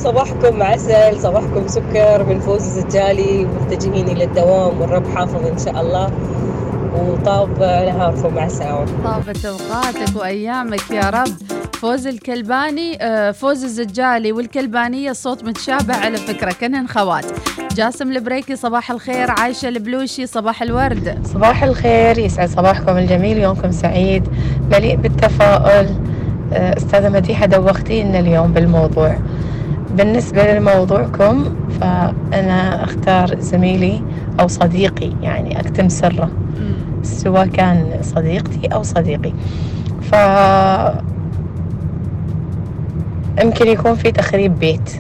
صباحكم 0.05 0.63
عسل 0.63 1.21
صباحكم 1.21 1.69
سكر 1.69 2.25
من 2.25 2.41
فوز 2.41 2.63
الزجالي 2.63 3.45
متجهين 3.45 4.09
إلى 4.09 4.25
الدوام 4.25 4.81
والرب 4.81 5.07
حافظ 5.15 5.47
إن 5.47 5.59
شاء 5.59 5.81
الله. 5.81 6.11
وطاب 6.97 7.59
نهاركم 7.61 8.35
مع 8.35 8.47
السلامه 8.47 8.87
طابت 9.05 9.45
أوقاتك 9.45 10.17
وأيامك 10.17 10.91
يا 10.91 11.11
رب. 11.11 11.52
فوز 11.83 12.07
الكلباني 12.07 13.03
آه، 13.03 13.31
فوز 13.31 13.65
الزجالي 13.65 14.33
والكلبانية 14.33 15.11
الصوت 15.11 15.45
متشابه 15.45 15.97
على 15.97 16.17
فكرة. 16.17 16.53
كنهن 16.53 16.89
خوات. 16.89 17.25
جاسم 17.77 18.13
البريكي 18.13 18.57
صباح 18.57 18.91
الخير. 18.91 19.31
عايشة 19.31 19.69
البلوشي 19.69 20.27
صباح 20.27 20.63
الورد. 20.63 21.19
صباح 21.25 21.63
الخير. 21.63 22.19
يسعد 22.19 22.49
صباحكم 22.49 22.97
الجميل. 22.97 23.39
يومكم 23.39 23.71
سعيد. 23.71 24.29
مليء 24.73 24.97
بالتفاؤل. 24.97 25.87
آه، 26.53 26.77
أستاذة 26.77 27.09
مديحة 27.09 27.47
دوختينا 27.47 28.19
اليوم 28.19 28.53
بالموضوع. 28.53 29.19
بالنسبة 29.97 30.59
لموضوعكم 30.59 31.57
فأنا 31.81 32.85
أختار 32.85 33.41
زميلي 33.41 34.03
أو 34.41 34.49
صديقي 34.49 35.13
يعني 35.23 35.61
أكتم 35.61 35.89
سره 35.89 36.31
سواء 37.03 37.47
كان 37.47 37.99
صديقتي 38.03 38.67
أو 38.67 38.83
صديقي. 38.83 39.33
ف 40.03 40.15
يمكن 43.41 43.67
يكون 43.67 43.95
في 43.95 44.13
تخريب 44.13 44.59
بيت 44.59 44.91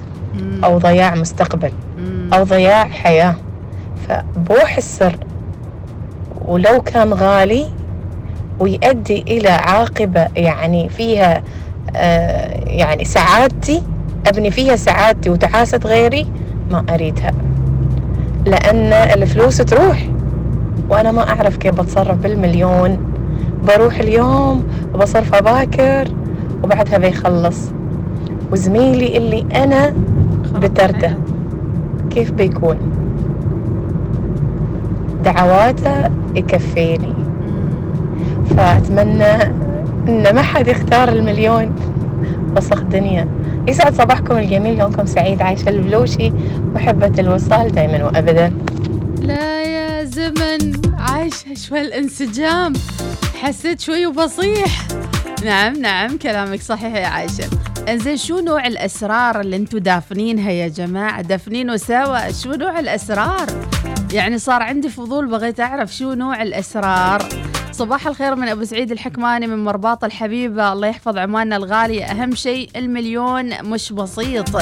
أو 0.64 0.78
ضياع 0.78 1.14
مستقبل 1.14 1.72
أو 2.32 2.44
ضياع 2.44 2.84
حياة. 2.84 3.34
فبوح 4.08 4.76
السر 4.76 5.16
ولو 6.44 6.82
كان 6.82 7.12
غالي 7.12 7.66
ويؤدي 8.58 9.22
إلى 9.22 9.48
عاقبة 9.48 10.28
يعني 10.36 10.88
فيها 10.88 11.42
آه 11.96 12.60
يعني 12.66 13.04
سعادتي 13.04 13.82
أبني 14.26 14.50
فيها 14.50 14.76
سعادتي 14.76 15.30
وتعاسة 15.30 15.80
غيري 15.84 16.26
ما 16.70 16.84
أريدها. 16.90 17.32
لأن 18.46 18.92
الفلوس 18.92 19.56
تروح 19.56 20.08
وأنا 20.88 21.12
ما 21.12 21.28
أعرف 21.28 21.56
كيف 21.56 21.80
بتصرف 21.80 22.16
بالمليون. 22.16 22.98
بروح 23.64 23.98
اليوم 23.98 24.64
وبصرفه 24.94 25.40
باكر 25.40 26.08
وبعدها 26.62 26.98
بيخلص. 26.98 27.58
وزميلي 28.52 29.16
اللي 29.16 29.46
أنا 29.64 29.94
بترته 30.54 31.14
كيف 32.10 32.30
بيكون؟ 32.30 32.78
دعواته 35.24 36.10
يكفيني. 36.34 37.14
فأتمنى 38.56 39.42
إن 40.08 40.34
ما 40.34 40.42
حد 40.42 40.68
يختار 40.68 41.08
المليون 41.08 41.74
وسخ 42.56 42.80
دنيا. 42.82 43.28
يسعد 43.68 43.94
صباحكم 43.94 44.36
الجميل 44.36 44.80
يومكم 44.80 45.06
سعيد 45.06 45.42
عايشة 45.42 45.68
البلوشي 45.68 46.32
محبة 46.74 47.12
الوصال 47.18 47.72
دايما 47.72 48.04
وأبدا. 48.04 48.52
لا 49.22 49.62
يا 49.62 50.04
زمن 50.04 50.72
عايشة 50.98 51.54
شوي 51.54 51.80
الانسجام. 51.80 52.72
حسيت 53.42 53.80
شوي 53.80 54.06
وبصيح 54.06 54.86
نعم 55.44 55.72
نعم 55.76 56.18
كلامك 56.18 56.62
صحيح 56.62 56.94
يا 56.94 57.06
عايشة. 57.06 57.44
إنزين 57.88 58.16
شو 58.16 58.38
نوع 58.38 58.66
الأسرار 58.66 59.40
اللي 59.40 59.56
أنتم 59.56 59.78
دافنينها 59.78 60.50
يا 60.50 60.68
جماعة؟ 60.68 61.22
دافنينه 61.22 61.76
سوا. 61.76 62.32
شو 62.32 62.50
نوع 62.50 62.78
الأسرار؟ 62.78 63.46
يعني 64.12 64.38
صار 64.38 64.62
عندي 64.62 64.88
فضول 64.88 65.26
بغيت 65.26 65.60
أعرف 65.60 65.94
شو 65.94 66.12
نوع 66.12 66.42
الأسرار. 66.42 67.28
صباح 67.72 68.06
الخير 68.06 68.34
من 68.34 68.48
أبو 68.48 68.64
سعيد 68.64 68.92
الحكماني 68.92 69.46
من 69.46 69.64
مرباط 69.64 70.04
الحبيبة. 70.04 70.72
الله 70.72 70.88
يحفظ 70.88 71.18
عماننا 71.18 71.56
الغاليه 71.56 72.04
أهم 72.04 72.34
شيء 72.34 72.70
المليون 72.76 73.64
مش 73.64 73.92
بسيط. 73.92 74.56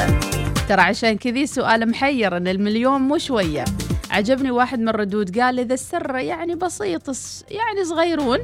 ترى 0.69 0.81
عشان 0.81 1.17
كذي 1.17 1.47
سؤال 1.47 1.91
محير 1.91 2.37
إن 2.37 2.49
المليون 2.49 3.01
مو 3.01 3.19
شوية. 3.19 3.65
عجبني 4.11 4.51
واحد 4.51 4.79
من 4.79 4.89
الردود 4.89 5.39
قال 5.39 5.59
إذا 5.59 5.75
السر 5.75 6.17
يعني 6.17 6.55
بسيط 6.55 7.03
يعني 7.51 7.85
صغيرون 7.85 8.39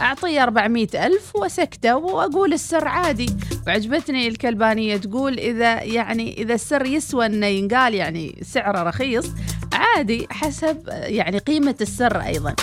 أعطيه 0.00 0.42
400 0.42 1.06
ألف 1.06 1.36
وسكتة 1.36 1.96
وأقول 1.96 2.52
السر 2.52 2.88
عادي. 2.88 3.26
وعجبتني 3.66 4.28
الكلبانية 4.28 4.96
تقول 4.96 5.38
إذا 5.38 5.82
يعني 5.82 6.42
إذا 6.42 6.54
السر 6.54 6.86
يسوى 6.86 7.26
أنه 7.26 7.46
ينقال 7.46 7.94
يعني 7.94 8.38
سعره 8.42 8.82
رخيص 8.82 9.30
عادي 9.72 10.26
حسب 10.30 10.88
يعني 10.88 11.38
قيمة 11.38 11.74
السر 11.80 12.20
أيضا. 12.20 12.54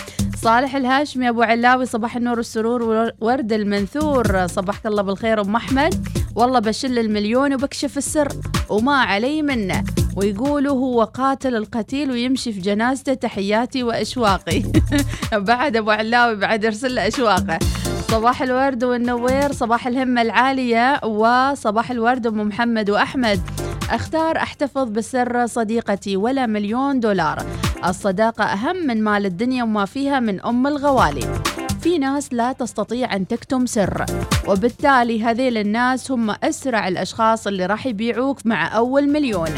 صالح 0.41 0.75
الهاشمي 0.75 1.29
أبو 1.29 1.41
علاوي 1.41 1.85
صباح 1.85 2.15
النور 2.15 2.37
والسرور 2.37 3.11
ورد 3.19 3.53
المنثور 3.53 4.47
صباحك 4.47 4.85
الله 4.85 5.01
بالخير 5.01 5.41
أم 5.41 5.55
أحمد. 5.55 6.18
والله 6.35 6.59
بشل 6.59 6.99
المليون 6.99 7.53
وبكشف 7.53 7.97
السر 7.97 8.27
وما 8.69 8.95
علي 8.95 9.41
منه. 9.41 9.83
ويقولوا 10.15 10.75
هو 10.75 11.03
قاتل 11.03 11.55
القتيل 11.55 12.11
ويمشي 12.11 12.53
في 12.53 12.59
جنازته 12.59 13.13
تحياتي 13.13 13.83
وأشواقي. 13.83 14.63
بعد 15.33 15.77
أبو 15.77 15.91
علاوي 15.91 16.35
بعد 16.35 16.65
ارسل 16.65 16.95
له 16.95 17.07
أشواقه. 17.07 17.59
صباح 18.07 18.41
الورد 18.41 18.83
والنوير 18.83 19.51
صباح 19.51 19.87
الهمة 19.87 20.21
العالية 20.21 21.05
وصباح 21.05 21.91
الورد 21.91 22.27
أم 22.27 22.47
محمد 22.47 22.89
وأحمد. 22.89 23.41
أختار 23.89 24.37
أحتفظ 24.37 24.89
بسر 24.89 25.47
صديقتي 25.47 26.17
ولا 26.17 26.45
مليون 26.45 26.99
دولار. 26.99 27.45
الصداقة 27.85 28.43
أهم 28.43 28.75
من 28.75 29.03
مال 29.03 29.25
الدنيا 29.25 29.63
وما 29.63 29.85
فيها 29.85 30.19
من 30.19 30.41
أم 30.41 30.67
الغوالي. 30.67 31.41
في 31.81 31.97
ناس 31.97 32.33
لا 32.33 32.51
تستطيع 32.51 33.15
أن 33.15 33.27
تكتم 33.27 33.65
سر 33.65 34.05
وبالتالي 34.47 35.23
هذيل 35.23 35.57
الناس 35.57 36.11
هم 36.11 36.29
أسرع 36.43 36.87
الأشخاص 36.87 37.47
اللي 37.47 37.65
راح 37.65 37.85
يبيعوك 37.85 38.45
مع 38.45 38.77
أول 38.77 39.09
مليون. 39.09 39.49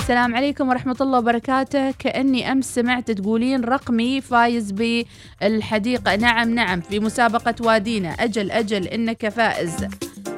السلام 0.00 0.36
عليكم 0.36 0.68
ورحمة 0.68 0.96
الله 1.00 1.18
وبركاته. 1.18 1.90
كأني 1.90 2.52
أمس 2.52 2.74
سمعت 2.74 3.10
تقولين 3.10 3.64
رقمي 3.64 4.20
فايز 4.20 4.72
بالحديقة. 4.72 6.16
نعم 6.16 6.54
نعم 6.54 6.80
في 6.80 7.00
مسابقة 7.00 7.54
وادينا. 7.60 8.08
أجل 8.08 8.50
أجل 8.50 8.86
إنك 8.86 9.28
فائز. 9.28 9.74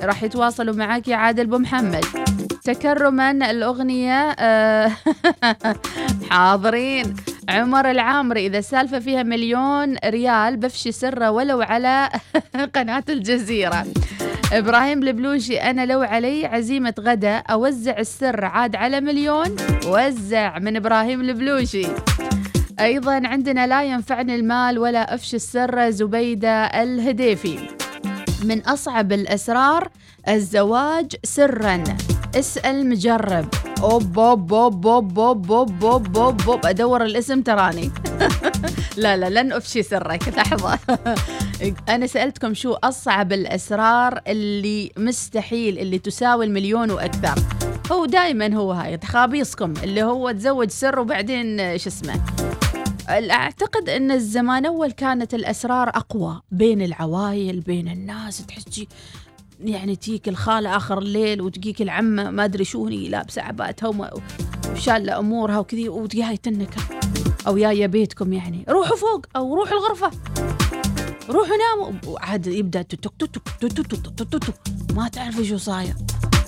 راح 0.03 0.23
يتواصلوا 0.23 0.75
معك 0.75 1.09
يا 1.09 1.17
عادل 1.17 1.47
بو 1.47 1.59
محمد. 1.59 2.05
تكرما 2.65 3.31
الأغنية 3.31 4.31
آه، 4.31 4.93
حاضرين. 6.31 7.17
عمر 7.49 7.91
العامري 7.91 8.47
إذا 8.47 8.59
السالفة 8.59 8.99
فيها 8.99 9.23
مليون 9.23 9.97
ريال 10.05 10.57
بفشي 10.57 10.93
سره 10.93 11.31
ولو 11.31 11.61
على 11.61 12.09
قناة 12.75 13.05
الجزيرة. 13.09 13.87
إبراهيم 14.53 15.03
البلوشي 15.03 15.57
أنا 15.57 15.87
لو 15.87 16.03
علي 16.03 16.47
عزيمة 16.47 16.95
غدا 17.01 17.37
أوزع 17.37 17.99
السر 17.99 18.45
عاد 18.45 18.77
على 18.77 19.01
مليون 19.01 19.57
وزع 19.87 20.59
من 20.59 20.77
إبراهيم 20.77 21.21
البلوشي. 21.21 21.87
أيضا 22.81 23.23
عندنا 23.25 23.67
لا 23.67 23.85
ينفعني 23.85 24.35
المال 24.35 24.79
ولا 24.79 25.15
أفشي 25.15 25.37
السر 25.37 25.91
زبيدة 25.91 26.65
الهديفي. 26.65 27.59
من 28.45 28.61
أصعب 28.61 29.13
الأسرار 29.13 29.89
الزواج 30.29 31.17
سرا. 31.25 31.85
اسأل 32.39 32.89
مجرب. 32.89 33.49
أوب 33.83 34.19
أوب 34.19 34.55
أوب 34.55 34.87
أوب 34.87 35.19
أوب 35.19 35.53
أوب 35.53 35.85
أوب 35.85 36.17
أوب 36.17 36.49
أوب 36.49 36.67
أدور 36.67 37.05
الاسم 37.05 37.43
تراني. 37.43 37.91
لا 38.97 39.17
لا 39.17 39.43
لن 39.43 39.53
أفشي 39.53 39.83
سرك. 39.83 40.29
لحظة. 40.29 40.79
أنا 41.95 42.07
سألتكم 42.07 42.55
شو 42.55 42.73
أصعب 42.73 43.33
الأسرار 43.33 44.21
اللي 44.27 44.93
مستحيل 44.97 45.79
اللي 45.79 45.99
تساوي 45.99 46.45
المليون 46.45 46.91
وأكثر. 46.91 47.43
هو 47.93 48.07
دائما 48.07 48.55
هو 48.55 48.73
هاي 48.73 48.97
تخابيصكم 48.97 49.75
اللي 49.83 50.03
هو 50.03 50.31
تزوج 50.31 50.71
سر 50.71 51.01
وبعدين 51.01 51.79
شو 51.79 51.89
اسمه؟ 51.89 52.21
أعتقد 53.09 53.89
إن 53.89 54.11
الزمان 54.11 54.67
أول 54.67 54.93
كانت 54.93 55.35
الأسرار 55.35 55.89
أقوى. 55.89 56.41
بين 56.51 56.83
العوائل 56.83 57.61
بين 57.61 57.89
الناس 57.89 58.47
تحسي 58.47 58.89
يعني 59.61 59.97
تجيك 59.97 60.29
الخالة 60.29 60.77
آخر 60.77 60.99
الليل 60.99 61.43
وتجيك 61.43 61.83
العمة 61.83 62.31
ما 62.31 62.45
أدري 62.45 62.65
شو 62.65 62.87
هني 62.87 63.09
لابسة 63.09 63.43
عباتها 63.43 64.11
وشالة 64.73 65.19
أمورها 65.19 65.59
وكذي 65.59 65.89
وتجيها 65.89 66.35
تنكة 66.35 66.83
أو 67.47 67.57
يا 67.57 67.87
بيتكم 67.87 68.33
يعني. 68.33 68.65
روحوا 68.69 68.97
فوق 68.97 69.27
أو 69.37 69.55
روحوا 69.55 69.79
الغرفة. 69.79 70.11
روحوا 71.29 71.57
ناموا. 71.57 71.93
وعاد 72.07 72.47
يبدأ 72.47 72.83
تتك 72.83 73.13
تتك 73.19 73.43
تتك 73.61 73.87
تتك 73.87 74.29
تتك 74.31 74.55
ما 74.95 75.09
تعرفوا 75.09 75.45
شو 75.45 75.57
صاير. 75.57 75.95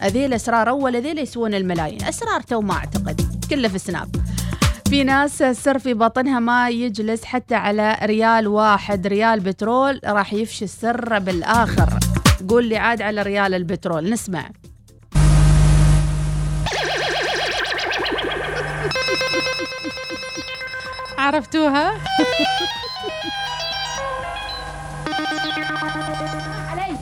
هذيل 0.01 0.35
أسرار 0.35 0.68
أول 0.68 0.97
هذيل 0.97 1.18
يسوون 1.18 1.55
الملايين. 1.55 2.05
أسرار 2.05 2.40
تو 2.40 2.61
ما 2.61 2.75
أعتقد. 2.75 3.44
كله 3.51 3.68
في 3.68 3.75
السناب 3.75 4.16
في 4.90 5.05
ناس 5.05 5.42
السر 5.42 5.79
في 5.79 5.94
بطنها 5.94 6.38
ما 6.38 6.71
يجلس 6.71 7.25
حتى 7.25 7.55
على 7.55 7.99
ريال 8.03 8.49
واحد. 8.49 9.07
ريال 9.07 9.40
بترول 9.40 10.01
راح 10.05 10.33
يفشي 10.33 10.64
السر 10.64 11.18
بالآخر. 11.18 11.99
قول 12.42 12.64
لي 12.68 12.77
عاد 12.77 13.03
على 13.03 13.22
ريال 13.22 13.55
البترول 13.55 14.11
نسمع. 14.11 14.51
عرفتوها؟ 21.18 21.94
عليك. 26.70 26.98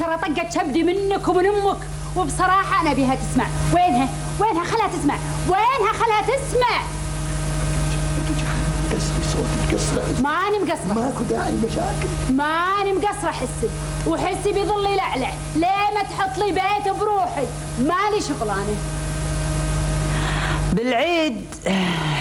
ترى 0.00 0.16
طقت 0.16 0.52
شبدي 0.54 0.82
منك 0.82 1.28
ومن 1.28 1.46
أمك 1.46 1.78
وبصراحة 2.16 2.80
أنا 2.82 2.92
بيها 2.92 3.14
تسمع. 3.14 3.46
وينها؟ 3.74 4.08
وينها؟ 4.40 4.64
خلها 4.64 4.88
تسمع. 4.88 5.14
وينها؟ 5.48 5.92
خلها 5.92 6.22
تسمع. 6.22 6.82
صوتك 9.32 9.74
قصري 9.74 10.22
ماني 10.22 10.58
مقصرة. 10.58 10.94
ماكو 10.94 11.22
داعي 11.30 11.48
المشاكل 11.48 12.08
ماني 12.30 12.92
مقصرة 12.92 13.30
حسي. 13.30 13.70
وحسي 14.06 14.52
بيظل 14.52 14.86
يلعلع 14.86 15.32
ليه 15.56 15.90
ما 15.94 16.02
تحط 16.02 16.38
لي 16.38 16.52
بيت 16.52 16.94
بروحي؟ 16.94 17.46
مالي 17.78 18.20
شغلانة. 18.28 18.76
بالعيد 20.72 21.46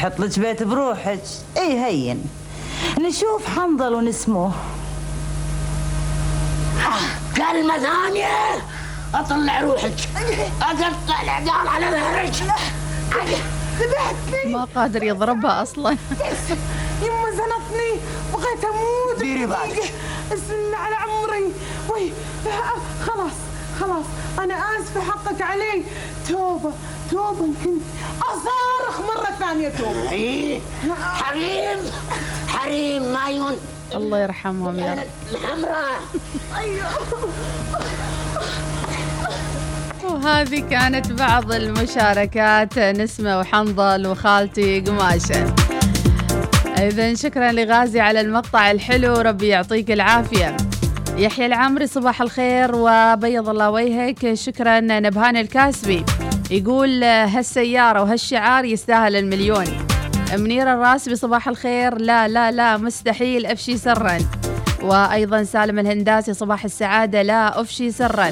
حط 0.01 0.19
لك 0.19 0.39
بيت 0.39 0.63
بروحك. 0.63 1.23
إي 1.58 1.80
هين. 1.86 2.23
نشوف 2.99 3.60
حنظل 3.60 3.93
ونسموه. 3.93 4.51
كلمة 7.38 7.78
ثانية 7.78 8.28
أطلع 9.13 9.62
روحك. 9.62 9.93
أقطع 10.62 11.21
العقال 11.23 11.67
على 11.67 11.86
ظهرك. 11.91 12.34
ذبحتني 13.79 14.53
ما 14.53 14.67
قادر 14.75 15.03
يضربها 15.03 15.61
أصلا. 15.61 15.89
يما 17.05 17.31
زنقني 17.31 17.91
بغيت 18.33 18.65
أموت. 18.65 19.19
ديري 19.19 19.45
بالك. 19.45 19.93
اسم 20.33 20.75
على 20.75 20.95
عمري. 20.95 21.53
وي 21.89 22.11
خلاص 23.05 23.31
خلاص. 23.79 24.05
أنا 24.39 24.53
آسفة 24.55 25.01
حقك 25.01 25.41
علي. 25.41 25.83
توبة 26.29 26.71
توبة 27.11 27.47
كنت 27.63 27.81
أصارخ 28.21 28.99
مرة 28.99 29.35
ثانية 29.39 29.69
توبة. 29.69 30.61
حريم 31.01 31.79
حريم 32.47 33.13
مايون. 33.13 33.57
الله 33.95 34.19
يرحمهم 34.19 34.79
يا 34.79 34.91
رب. 34.93 35.35
الحمراء. 35.35 35.99
أيوه. 36.57 36.89
وهذه 40.13 40.60
كانت 40.70 41.12
بعض 41.12 41.52
المشاركات. 41.52 42.80
نسمة 42.80 43.39
وحنظل 43.39 44.08
وخالتي 44.08 44.80
قماشة. 44.80 45.56
إذا 46.78 47.13
شكرا 47.13 47.52
لغازي 47.52 48.00
على 48.00 48.22
المقطع 48.22 48.72
الحلو. 48.72 49.13
ربي 49.13 49.48
يعطيك 49.48 49.91
العافية. 49.91 50.58
يحيى 51.18 51.46
العامري 51.46 51.88
صباح 51.88 52.22
الخير 52.22 52.72
وبيض 52.74 53.50
الله 53.50 53.70
وجهك. 53.70 54.34
شكرا 54.34 54.80
نبهان 54.80 55.38
الكاسبي. 55.38 56.06
يقول 56.52 57.04
هالسيارة 57.04 58.02
وهالشعار 58.02 58.65
يستاهل 58.65 59.15
المليون. 59.15 59.65
منير 60.38 60.74
الراسبي 60.74 61.15
صباح 61.15 61.48
الخير. 61.48 61.98
لا 61.98 62.28
لا 62.28 62.52
لا 62.52 62.78
مستحيل. 62.78 63.46
أفشي 63.46 63.78
سرا. 63.78 64.18
وأيضا 64.82 65.44
سالم 65.44 65.80
الهنداسي 65.80 66.34
صباح 66.34 66.63
السعادة. 66.63 67.22
لا 67.22 67.62
أفشي 67.62 67.91
سرا. 67.91 68.32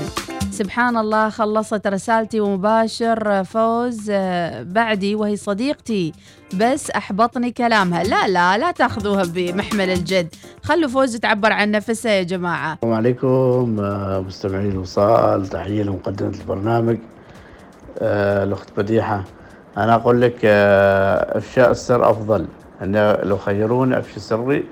سبحان 0.54 0.98
الله 0.98 1.30
خلصت 1.30 1.88
رسالتي 1.88 2.40
ومباشر 2.40 3.44
فوز 3.44 4.10
آه، 4.10 4.64
بعدي 4.64 5.16
وهي 5.16 5.36
صديقتي. 5.36 6.14
بس 6.60 6.92
أحبطني 6.92 7.52
كلامها. 7.52 8.04
لا 8.04 8.28
لا 8.28 8.58
لا 8.58 8.72
تأخذوها 8.72 9.24
بمحمل 9.26 9.90
الجد. 9.90 10.36
خلوا 10.64 10.90
فوز 10.90 11.16
تعبر 11.16 11.54
عن 11.54 11.72
نفسها 11.72 12.12
يا 12.12 12.24
جماعة. 12.24 12.74
السلام 12.74 12.94
عليكم 12.94 13.78
آه، 13.80 14.20
مستمعين 14.20 14.72
الوصال 14.72 15.48
تحية 15.48 15.84
لمقدمة 15.84 16.34
البرنامج. 16.42 16.98
آه، 18.00 18.44
الأخت 18.44 18.68
بديحة 18.78 19.24
أنا 19.78 19.96
أقول 19.96 20.22
لك 20.22 20.36
آه، 20.44 21.38
إفشاء 21.38 21.72
السر 21.72 22.10
أفضل. 22.10 22.46
أنا 22.82 23.20
لو 23.24 23.38
خيروني 23.38 24.00
أفشي 24.00 24.20
سري 24.20 24.64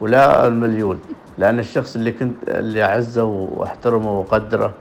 ولا 0.00 0.46
المليون. 0.46 1.00
لأن 1.38 1.58
الشخص 1.58 1.96
اللي 1.96 2.12
كنت 2.12 2.36
اللي 2.48 2.82
أعزه 2.82 3.24
وأحترمه 3.24 4.18
وأقدره 4.18 4.74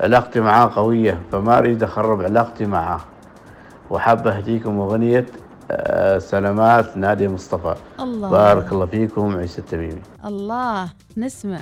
علاقتي 0.00 0.40
معاه 0.40 0.70
قوية 0.76 1.20
فما 1.32 1.58
أريد 1.58 1.82
أخرب 1.82 2.22
علاقتي 2.22 2.66
معاه. 2.66 3.00
وحابة 3.90 4.36
أهديكم 4.36 4.78
أغنية 4.80 5.26
آه، 5.70 6.18
سلامات 6.18 6.96
نادية 6.96 7.28
مصطفى. 7.28 7.74
الله. 8.00 8.30
بارك 8.30 8.72
الله 8.72 8.86
فيكم 8.86 9.36
عيسى 9.36 9.58
التميمي 9.58 10.02
الله 10.24 10.88
نسمع. 11.16 11.58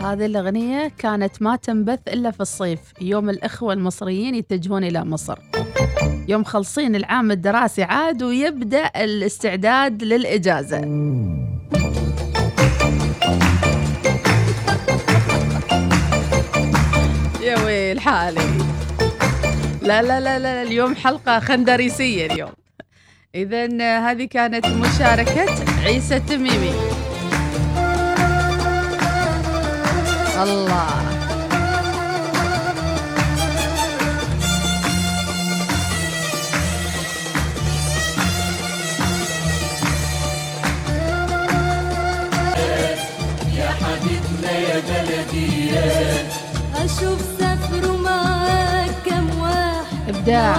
هذه 0.00 0.26
الأغنية 0.26 0.90
كانت 0.98 1.42
ما 1.42 1.56
تنبث 1.56 1.98
إلا 2.08 2.30
في 2.30 2.40
الصيف 2.40 2.80
يوم 3.00 3.30
الإخوة 3.30 3.72
المصريين 3.72 4.34
يتجهون 4.34 4.84
إلى 4.84 5.04
مصر. 5.04 5.38
يوم 6.28 6.44
خلصين 6.44 6.96
العام 6.96 7.30
الدراسي 7.30 7.82
عاد 7.82 8.22
ويبدأ 8.22 8.90
الاستعداد 8.96 10.02
للإجازة. 10.02 10.80
يا 17.50 18.00
حالي 18.00 18.40
لا 19.82 20.02
لا 20.02 20.20
لا 20.20 20.38
لا 20.38 20.62
اليوم 20.62 20.94
حلقة 20.96 21.40
خندريسية 21.40 22.26
اليوم. 22.26 22.52
إذا 23.34 23.66
هذه 24.10 24.24
كانت 24.24 24.66
مشاركة 24.66 25.46
عيسى 25.84 26.16
التميمي. 26.16 26.74
الله. 30.42 30.90
يا 43.58 43.68
حبيبنا 43.68 44.52
يا 44.58 44.82
بلدي 44.88 45.70
أشوف 46.84 47.29
إبداع. 50.09 50.55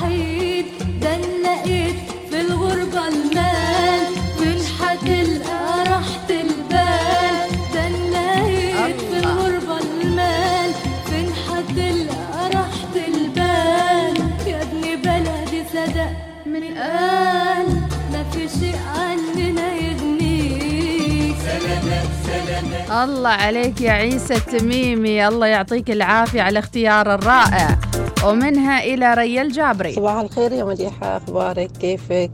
ووحيد 0.00 0.66
ده 1.00 1.16
لقيت 1.16 1.96
في 2.30 2.40
الغربة 2.40 3.08
المال. 3.08 4.06
فين 4.38 4.58
هتلقى 4.80 5.84
راحة 5.90 6.30
البال 6.30 7.48
ده 7.74 7.88
لقيت 7.88 9.00
في 9.00 9.18
الغربة 9.18 9.78
المال. 9.78 10.70
فين 11.06 11.28
هتلقى 11.48 12.50
راحة 12.54 12.94
البال 13.08 14.14
يا 14.46 14.62
ابن 14.62 15.02
بلدي 15.02 15.62
صدق 15.72 16.10
من 16.46 16.64
قال. 16.78 17.66
ما 18.12 18.24
في 18.32 18.48
شيء 18.48 18.76
عننا 18.96 19.74
يغنيك 19.74 21.36
سلامات 21.38 22.08
سلامات 22.26 23.08
الله 23.08 23.28
عليك 23.30 23.80
يا 23.80 23.92
عيسى 23.92 24.34
التميمي. 24.34 25.28
الله 25.28 25.46
يعطيك 25.46 25.90
العافية 25.90 26.42
على 26.42 26.52
الاختيار 26.52 27.14
الرائع. 27.14 27.78
ومنها 28.26 28.84
إلى 28.84 29.14
ريا 29.14 29.42
الجابري 29.42 29.92
صباح 29.92 30.16
الخير 30.16 30.52
يا 30.52 30.64
مديحة 30.64 31.16
أخبارك؟ 31.16 31.70
كيفك؟ 31.70 32.30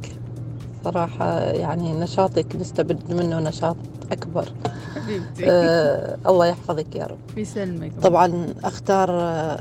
صراحة 0.85 1.40
يعني 1.40 1.92
نشاطك 1.92 2.57
نستبد 2.57 3.12
منه 3.12 3.40
نشاط 3.40 3.77
أكبر. 4.12 4.49
آه 5.44 6.18
الله 6.27 6.46
يحفظك 6.46 6.96
يا 6.96 7.05
رب. 7.07 7.38
يسلمك. 7.38 7.92
طبعا 8.03 8.55
أختار 8.64 9.11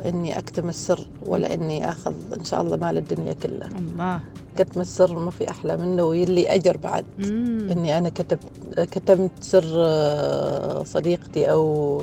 إني 0.06 0.38
أكتم 0.38 0.70
السر 0.70 1.08
ولا 1.26 1.54
إني 1.54 1.90
أخذ 1.90 2.14
إن 2.40 2.44
شاء 2.44 2.62
الله 2.62 2.78
مال 2.78 2.98
الدنيا 2.98 3.34
كلها. 3.34 3.70
الله. 3.80 4.20
كتم 4.58 4.82
السر 4.82 5.20
ما 5.20 5.32
في 5.32 5.50
أحلى 5.50 5.78
منه 5.78 6.04
ويلي 6.04 6.56
أجر 6.56 6.78
بعد. 6.78 7.06
مم. 7.20 7.68
إني 7.72 7.98
أنا 7.98 8.10
كتبت 8.10 8.40
كتمت 8.80 9.32
سر 9.42 9.64
آه، 9.76 10.84
صديقتي 10.84 11.52
أو 11.52 12.02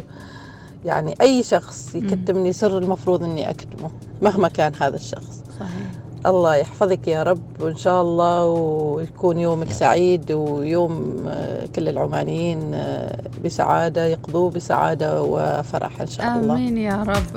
يعني 0.85 1.14
أي 1.21 1.42
شخص 1.42 1.95
يكتمني 1.95 2.53
سر 2.53 2.79
المفروض 2.79 3.25
إني 3.25 3.51
أكتمه 3.51 3.90
مهما 4.23 4.49
كان 4.49 4.73
هذا 4.81 4.97
الشخص. 4.97 5.42
صحيح. 5.61 5.90
الله 6.27 6.57
يحفظك 6.57 7.09
يا 7.09 7.23
رب 7.23 7.61
وإن 7.61 7.77
شاء 7.77 8.03
الله 8.03 8.47
ويكون 8.47 9.38
يومك 9.38 9.73
سعيد 9.73 10.33
ويوم 10.33 11.25
آه، 11.29 11.66
كل 11.66 11.88
العمانيين 11.88 12.75
آه، 12.75 13.18
بسعادة 13.45 14.07
يقضوه 14.07 14.51
بسعادة 14.51 15.23
وفرح 15.23 16.01
إن 16.01 16.07
شاء 16.07 16.38
الله. 16.38 16.55
آمين 16.55 16.79
يا 16.79 17.03
رب. 17.03 17.37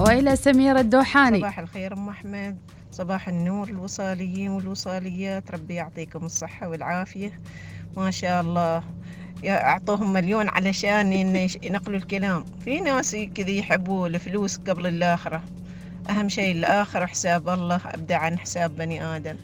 وإلى 0.00 0.36
سميره 0.36 0.80
الدوحاني. 0.80 1.38
صباح 1.38 1.58
الخير 1.58 1.92
أم 1.92 2.08
أحمد. 2.08 2.56
صباح 2.92 3.28
النور 3.28 3.68
الوصاليين 3.68 4.50
والوصاليات. 4.50 5.50
ربي 5.50 5.74
يعطيكم 5.74 6.24
الصحة 6.26 6.68
والعافية. 6.68 7.40
ما 7.96 8.10
شاء 8.10 8.40
الله. 8.40 8.82
أعطوهم 9.50 10.12
مليون 10.12 10.48
علشان 10.48 11.12
ينقلوا 11.62 11.98
الكلام. 11.98 12.44
في 12.64 12.80
ناس 12.80 13.16
كذا 13.34 13.50
يحبوا 13.50 14.06
الفلوس 14.08 14.56
قبل 14.56 14.86
الآخرة. 14.86 15.42
أهم 16.10 16.28
شيء 16.28 16.52
الآخرة 16.52 17.06
حساب 17.06 17.48
الله 17.48 17.80
أبدأ 17.86 18.16
عن 18.16 18.38
حساب 18.38 18.76
بني 18.76 19.04
آدم. 19.04 19.36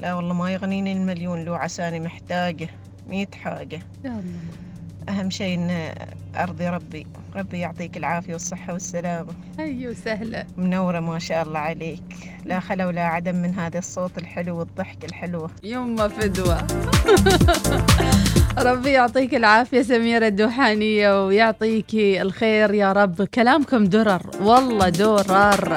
لا 0.00 0.14
والله 0.14 0.34
ما 0.34 0.52
يغنيني 0.52 0.92
المليون 0.92 1.44
لو 1.44 1.54
عساني 1.54 2.00
محتاجة 2.00 2.68
مية 3.08 3.28
حاجة. 3.44 3.80
أهم 5.08 5.30
شيء 5.30 5.54
إن 5.54 5.94
أرضي 6.36 6.68
ربي. 6.68 7.06
ربي 7.36 7.58
يعطيك 7.58 7.96
العافية 7.96 8.32
والصحة 8.32 8.72
والسلامة. 8.72 9.32
اي 9.58 9.88
وسهلا 9.88 10.46
منورة 10.56 11.00
ما 11.00 11.18
شاء 11.18 11.42
الله 11.42 11.58
عليك. 11.58 12.02
لا 12.44 12.60
خلا 12.60 12.86
ولا 12.86 13.02
عدم 13.06 13.34
من 13.34 13.54
هذا 13.54 13.78
الصوت 13.78 14.18
الحلو 14.18 14.58
والضحك 14.58 15.04
الحلوة. 15.04 15.50
يما 15.62 16.08
فدوة 16.08 16.66
ربي 18.58 18.90
يعطيك 18.90 19.34
العافية 19.34 19.82
سميرة 19.82 20.26
الدوحانية 20.26 21.26
ويعطيكي 21.26 22.22
الخير 22.22 22.74
يا 22.74 22.92
رب. 22.92 23.22
كلامكم 23.22 23.84
درر 23.84 24.22
والله 24.40 24.88
درر. 24.88 25.74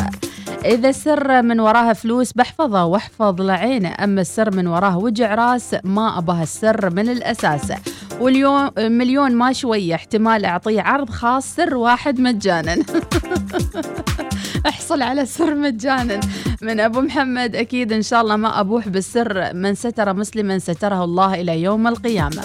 إذا 0.66 0.90
السر 0.90 1.42
من 1.42 1.60
وراها 1.60 1.94
فلوس 1.94 2.34
بحفظه 2.34 2.86
واحفظ 2.86 3.42
لعينه 3.42 3.94
أما 4.04 4.22
السر 4.22 4.56
من 4.56 4.68
وراه 4.68 4.98
وجع 4.98 5.36
راس 5.36 5.76
ما 5.84 6.18
أبها 6.18 6.44
السر 6.44 6.90
من 6.90 7.10
الأساس. 7.10 7.74
واليوم 8.20 8.70
مليون 8.78 9.36
ما 9.36 9.54
شوية 9.54 9.96
احتمال 9.96 10.46
أعطيه 10.46 10.82
عرض 10.82 11.10
خاص 11.10 11.56
سر 11.56 11.76
واحد 11.76 12.20
مجانا. 12.20 12.76
احصل 14.68 15.02
على 15.02 15.26
سر 15.26 15.56
مجانا 15.56 16.20
من 16.62 16.80
أبو 16.80 17.02
محمد. 17.02 17.56
أكيد 17.56 17.94
إن 17.94 18.02
شاء 18.02 18.22
الله 18.22 18.36
ما 18.36 18.60
أبوح 18.60 18.88
بالسر 18.88 19.54
من 19.54 19.76
ستر 19.76 20.14
مسلما 20.14 20.60
ستره 20.60 21.04
الله 21.04 21.42
إلى 21.42 21.62
يوم 21.62 21.88
القيامة. 21.88 22.44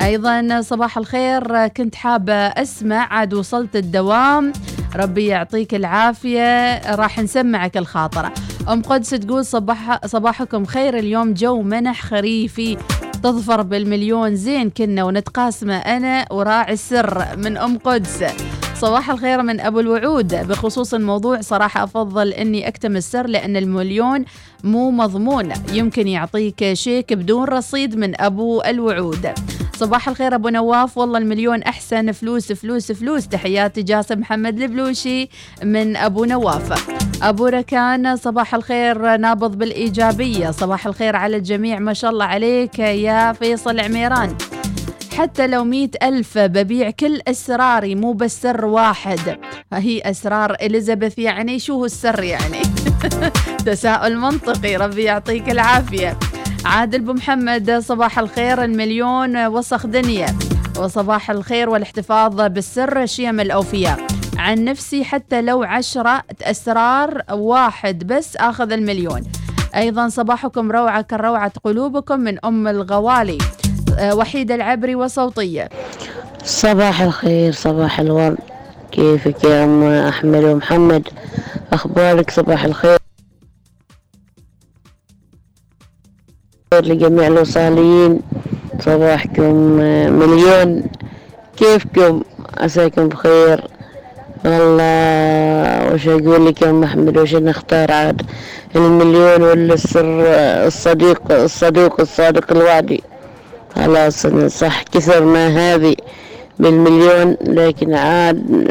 أيضا 0.00 0.60
صباح 0.60 0.98
الخير. 0.98 1.66
كنت 1.66 1.94
حابه 1.94 2.34
أسمع 2.34 3.12
عاد 3.12 3.34
وصلت 3.34 3.76
الدوام. 3.76 4.52
ربي 4.96 5.26
يعطيك 5.26 5.74
العافية. 5.74 6.78
راح 6.94 7.18
نسمعك 7.18 7.76
الخاطرة. 7.76 8.32
أم 8.68 8.82
قدس 8.82 9.10
تقول 9.10 9.44
صباح 9.44 10.06
صباحكم 10.06 10.64
خير. 10.64 10.98
اليوم 10.98 11.34
جو 11.34 11.62
منح 11.62 12.02
خريفي 12.02 12.76
تظفر 13.22 13.62
بالمليون. 13.62 14.36
زين 14.36 14.70
كنا 14.70 15.04
ونتقاسمه 15.04 15.76
أنا 15.76 16.26
وراعي 16.30 16.72
السر 16.72 17.36
من 17.36 17.56
أم 17.56 17.78
قدس. 17.78 18.24
صباح 18.82 19.10
الخير 19.10 19.42
من 19.42 19.60
أبو 19.60 19.80
الوعود. 19.80 20.34
بخصوص 20.34 20.94
الموضوع 20.94 21.40
صراحة 21.40 21.84
أفضل 21.84 22.28
إني 22.28 22.68
أكتم 22.68 22.96
السر 22.96 23.26
لأن 23.26 23.56
المليون 23.56 24.24
مو 24.64 24.90
مضمون. 24.90 25.52
يمكن 25.72 26.08
يعطيك 26.08 26.72
شيك 26.72 27.12
بدون 27.12 27.44
رصيد 27.44 27.96
من 27.96 28.20
أبو 28.20 28.62
الوعود. 28.62 29.28
صباح 29.76 30.08
الخير 30.08 30.34
أبو 30.34 30.48
نواف. 30.48 30.98
والله 30.98 31.18
المليون 31.18 31.62
أحسن. 31.62 32.12
فلوس 32.12 32.52
فلوس 32.52 32.92
فلوس. 32.92 33.28
تحياتي 33.28 33.82
جاسم 33.82 34.20
محمد 34.20 34.62
البلوشي 34.62 35.28
من 35.62 35.96
أبو 35.96 36.24
نواف. 36.24 36.92
أبو 37.22 37.46
ركان 37.46 38.16
صباح 38.16 38.54
الخير 38.54 39.16
نابض 39.16 39.58
بالإيجابية. 39.58 40.50
صباح 40.50 40.86
الخير 40.86 41.16
على 41.16 41.36
الجميع. 41.36 41.78
ما 41.78 41.92
شاء 41.92 42.10
الله 42.10 42.24
عليك 42.24 42.78
يا 42.78 43.32
فيصل 43.32 43.80
عميران. 43.80 44.36
حتى 45.18 45.46
لو 45.46 45.64
مئة 45.64 46.08
ألف 46.08 46.38
ببيع 46.38 46.90
كل 46.90 47.20
أسراري 47.28 47.94
مو 47.94 48.12
بس 48.12 48.42
سر 48.42 48.64
واحد. 48.64 49.38
هي 49.72 50.00
أسرار 50.00 50.54
إليزابيث 50.54 51.18
يعني 51.18 51.58
شو 51.58 51.74
هو 51.74 51.84
السر 51.84 52.22
يعني؟ 52.22 52.62
تساؤل 53.66 54.16
منطقي 54.16 54.76
ربي 54.76 55.02
يعطيك 55.02 55.50
العافية. 55.50 56.18
عادل 56.64 57.00
بو 57.00 57.12
محمد 57.12 57.78
صباح 57.78 58.18
الخير 58.18 58.64
المليون 58.64 59.46
وسخ 59.46 59.86
دنيا. 59.86 60.26
وصباح 60.78 61.30
الخير 61.30 61.68
والاحتفاظ 61.68 62.40
بالسر 62.40 63.06
شيم 63.06 63.40
الأوفياء. 63.40 64.06
عن 64.36 64.64
نفسي 64.64 65.04
حتى 65.04 65.42
لو 65.42 65.62
عشرة 65.62 66.22
أسرار 66.42 67.22
واحد 67.30 68.06
بس 68.06 68.36
آخذ 68.36 68.72
المليون. 68.72 69.22
أيضا 69.76 70.08
صباحكم 70.08 70.72
روعة 70.72 71.02
كروعة 71.02 71.52
قلوبكم 71.64 72.20
من 72.20 72.44
أم 72.44 72.68
الغوالي. 72.68 73.38
وحيدة 74.00 74.54
العبري 74.54 74.94
وصوتية 74.94 75.68
صباح 76.44 77.02
الخير 77.02 77.52
صباح 77.52 78.00
الورد. 78.00 78.38
كيفك 78.92 79.44
يا 79.44 79.64
أم 79.64 79.82
أحمد 79.84 80.44
ومحمد؟ 80.44 81.08
أخبارك 81.72 82.30
صباح 82.30 82.64
الخير؟ 82.64 82.98
لجميع 86.74 87.26
الوصاليين 87.26 88.20
صباحكم 88.80 89.80
آه، 89.80 90.08
مليون. 90.08 90.84
كيفكم؟ 91.56 92.22
عساكم 92.58 93.08
بخير. 93.08 93.64
والله 94.44 95.94
وش 95.94 96.08
أقول 96.08 96.46
لك 96.46 96.62
يا 96.62 96.70
أم 96.70 96.84
أحمد؟ 96.84 97.18
وش 97.18 97.34
نختار 97.34 97.92
عاد؟ 97.92 98.22
المليون 98.76 99.42
ولا 99.42 99.74
السر 99.74 100.22
آه، 100.26 100.66
الصديق 100.66 101.32
الصدوق 101.32 102.00
الصادق 102.00 102.52
الوعدي. 102.52 103.02
خلاص 103.76 104.26
صح 104.46 104.82
كثرنا 104.82 105.48
هذه 105.48 105.94
بالمليون 106.58 107.36
لكن 107.40 107.94
عاد 107.94 108.68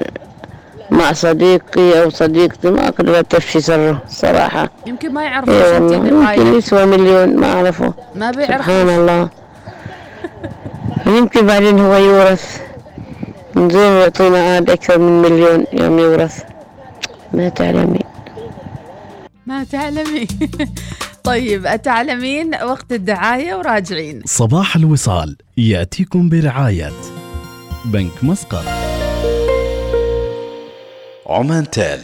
مع 0.92 1.14
صديقي 1.14 2.04
أو 2.04 2.10
صديقتي 2.10 2.72
ما 2.72 2.90
قدرت 2.90 3.36
أفشي 3.36 3.62
سره 3.62 4.02
صراحة. 4.08 4.70
يمكن 4.88 5.14
ما 5.14 5.24
يعرفوا 5.24 5.54
شو 5.54 5.78
انت 5.78 5.92
يمكن 5.92 6.54
يسوى 6.58 6.86
مليون 6.86 7.36
ما 7.36 7.54
أعرفه. 7.54 7.94
ما 8.16 8.32
سبحان 8.32 8.48
بيعرفوا 8.48 8.96
الله. 8.96 9.30
يمكن 11.06 11.46
بعدين 11.46 11.80
هو 11.80 11.96
يورث. 11.96 12.62
من 13.56 13.70
زين 13.70 13.92
يعطينا 13.92 14.44
عاد 14.44 14.70
أكثر 14.70 15.00
من 15.00 15.22
مليون 15.22 15.66
يوم 15.74 16.00
يورث. 16.00 16.44
ما 17.34 17.50
تعلمين. 17.50 18.04
ما 19.46 19.64
تعلمي 19.64 20.28
طيب 21.24 21.66
أتعلمين 21.66 22.56
وقت 22.56 22.92
الدعاية 22.92 23.56
وراجعين. 23.56 24.22
صباح 24.26 24.76
الوصال 24.76 25.38
يأتيكم 25.58 26.30
برعاية 26.30 26.92
بنك 27.86 28.24
مسقط. 28.24 28.66
عمان 31.28 31.70
تال 31.70 32.00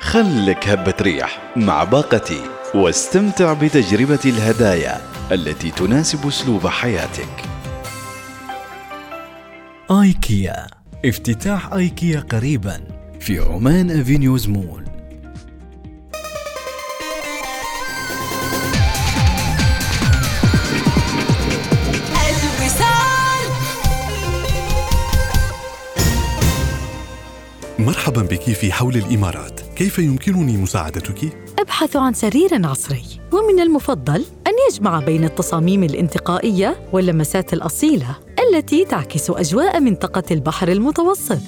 خلك 0.00 0.68
هبة 0.68 0.94
ريح 1.00 1.52
مع 1.56 1.84
باقتي 1.84 2.40
واستمتع 2.74 3.52
بتجربة 3.52 4.18
الهدايا 4.24 5.00
التي 5.32 5.70
تناسب 5.70 6.26
أسلوب 6.26 6.66
حياتك. 6.66 7.44
آيكيا 9.90 10.66
افتتاح 11.04 11.72
آيكيا 11.72 12.20
قريبا 12.20 12.80
في 13.20 13.38
عمان 13.38 14.00
أفينيوز 14.00 14.48
مول. 14.48 14.87
مرحبا 27.88 28.22
بك 28.22 28.42
في 28.42 28.72
حول 28.72 28.96
الإمارات. 28.96 29.60
كيف 29.76 29.98
يمكنني 29.98 30.56
مساعدتك؟ 30.56 31.32
ابحث 31.58 31.96
عن 31.96 32.14
سرير 32.14 32.66
عصري. 32.66 33.02
ومن 33.32 33.60
المفضل 33.60 34.24
أن 34.46 34.52
يجمع 34.70 35.00
بين 35.00 35.24
التصاميم 35.24 35.82
الانتقائية 35.82 36.88
واللمسات 36.92 37.52
الأصيلة 37.52 38.16
التي 38.48 38.84
تعكس 38.84 39.30
أجواء 39.30 39.80
منطقة 39.80 40.22
البحر 40.30 40.68
المتوسط. 40.68 41.42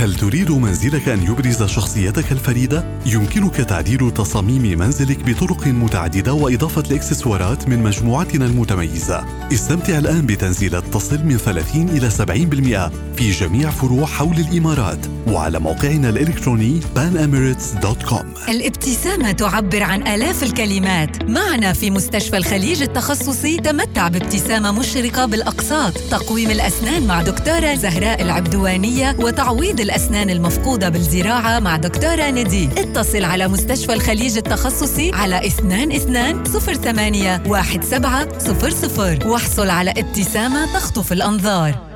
هل 0.00 0.14
تريد 0.14 0.50
منزلك 0.50 1.08
أن 1.08 1.22
يبرز 1.22 1.62
شخصيتك 1.62 2.32
الفريدة؟ 2.32 2.84
يمكنك 3.06 3.56
تعديل 3.56 4.10
تصاميم 4.10 4.78
منزلك 4.78 5.18
بطرق 5.24 5.66
متعددة 5.66 6.32
وإضافة 6.32 6.82
الإكسسوارات 6.90 7.68
من 7.68 7.82
مجموعتنا 7.82 8.46
المتميزة. 8.46 9.24
استمتع 9.52 9.98
الآن 9.98 10.26
بتنزيلات 10.26 10.84
تصل 10.84 11.24
من 11.24 11.36
30 11.36 11.88
إلى 11.88 12.10
70% 12.10 12.90
في 13.16 13.30
جميع 13.30 13.70
فروع 13.70 14.06
حول 14.06 14.36
الإمارات 14.38 15.06
وعلى 15.26 15.58
موقعنا 15.58 16.08
الإلكتروني 16.08 16.80
panemirates.com 16.80 18.48
الابتسامة 18.48 19.32
تعبر 19.32 19.82
عن 19.82 20.06
آلاف 20.06 20.42
الكلمات 20.42 21.22
معنا 21.22 21.72
في 21.72 21.90
مستشفى 21.90 22.36
الخليج 22.36 22.82
التخصصي 22.82 23.56
تمتع 23.56 24.08
بابتسامة 24.08 24.72
مشرقة 24.72 25.26
بالأقساط 25.26 25.92
تقويم 25.92 26.50
الأسنان 26.50 27.06
مع 27.06 27.22
دكتورة 27.22 27.74
زهراء 27.74 28.22
العبدوانية 28.22 29.16
وتعويض 29.18 29.80
الأسنان 29.90 30.30
المفقودة 30.30 30.88
بالزراعة 30.88 31.58
مع 31.58 31.76
دكتورة 31.76 32.30
ندي 32.30 32.68
اتصل 32.76 33.24
على 33.24 33.48
مستشفى 33.48 33.92
الخليج 33.92 34.36
التخصصي 34.36 35.10
على 35.14 35.46
22 35.46 36.44
08 36.44 37.36
1700 37.36 39.26
واحصل 39.26 39.70
على 39.70 39.90
ابتسامة 39.90 40.74
تخطف 40.74 41.12
الأنظار. 41.12 41.89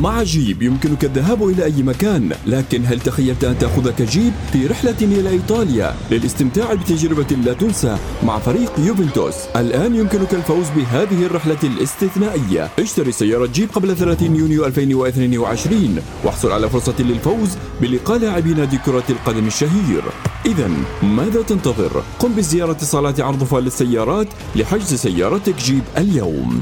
مع 0.00 0.22
جيب 0.22 0.62
يمكنك 0.62 1.04
الذهاب 1.04 1.48
إلى 1.48 1.64
أي 1.64 1.82
مكان 1.82 2.32
لكن 2.46 2.86
هل 2.86 3.00
تخيلت 3.00 3.44
أن 3.44 3.58
تأخذك 3.58 4.02
جيب 4.02 4.32
في 4.52 4.66
رحلة 4.66 4.94
إلى 5.02 5.30
إيطاليا؟ 5.30 5.94
للاستمتاع 6.10 6.74
بتجربة 6.74 7.36
لا 7.44 7.52
تنسى 7.52 7.96
مع 8.22 8.38
فريق 8.38 8.72
يوفنتوس. 8.78 9.34
الآن 9.56 9.94
يمكنك 9.94 10.34
الفوز 10.34 10.66
بهذه 10.76 11.26
الرحلة 11.26 11.58
الاستثنائية. 11.64 12.70
اشتري 12.78 13.12
سيارة 13.12 13.46
جيب 13.46 13.70
قبل 13.70 13.96
30 13.96 14.36
يونيو 14.36 14.66
2022 14.66 15.98
واحصل 16.24 16.52
على 16.52 16.68
فرصة 16.68 16.94
للفوز 16.98 17.48
بلقاء 17.80 18.18
لاعبي 18.18 18.54
نادي 18.54 18.78
كرة 18.78 19.04
القدم 19.10 19.46
الشهير. 19.46 20.02
إذا 20.46 20.70
ماذا 21.02 21.42
تنتظر؟ 21.42 22.02
قم 22.18 22.32
بزيارة 22.32 22.78
صالات 22.78 23.20
عرض 23.20 23.44
فال 23.44 23.66
السيارات 23.66 24.28
لحجز 24.56 24.94
سيارتك 24.94 25.54
جيب 25.56 25.82
اليوم. 25.98 26.60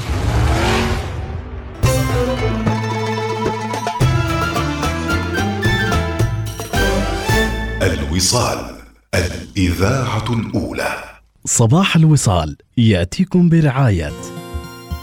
الوصال 8.10 8.76
الإذاعة 9.14 10.32
الأولى. 10.32 11.04
صباح 11.44 11.96
الوصال 11.96 12.56
يأتيكم 12.76 13.48
برعاية 13.48 14.12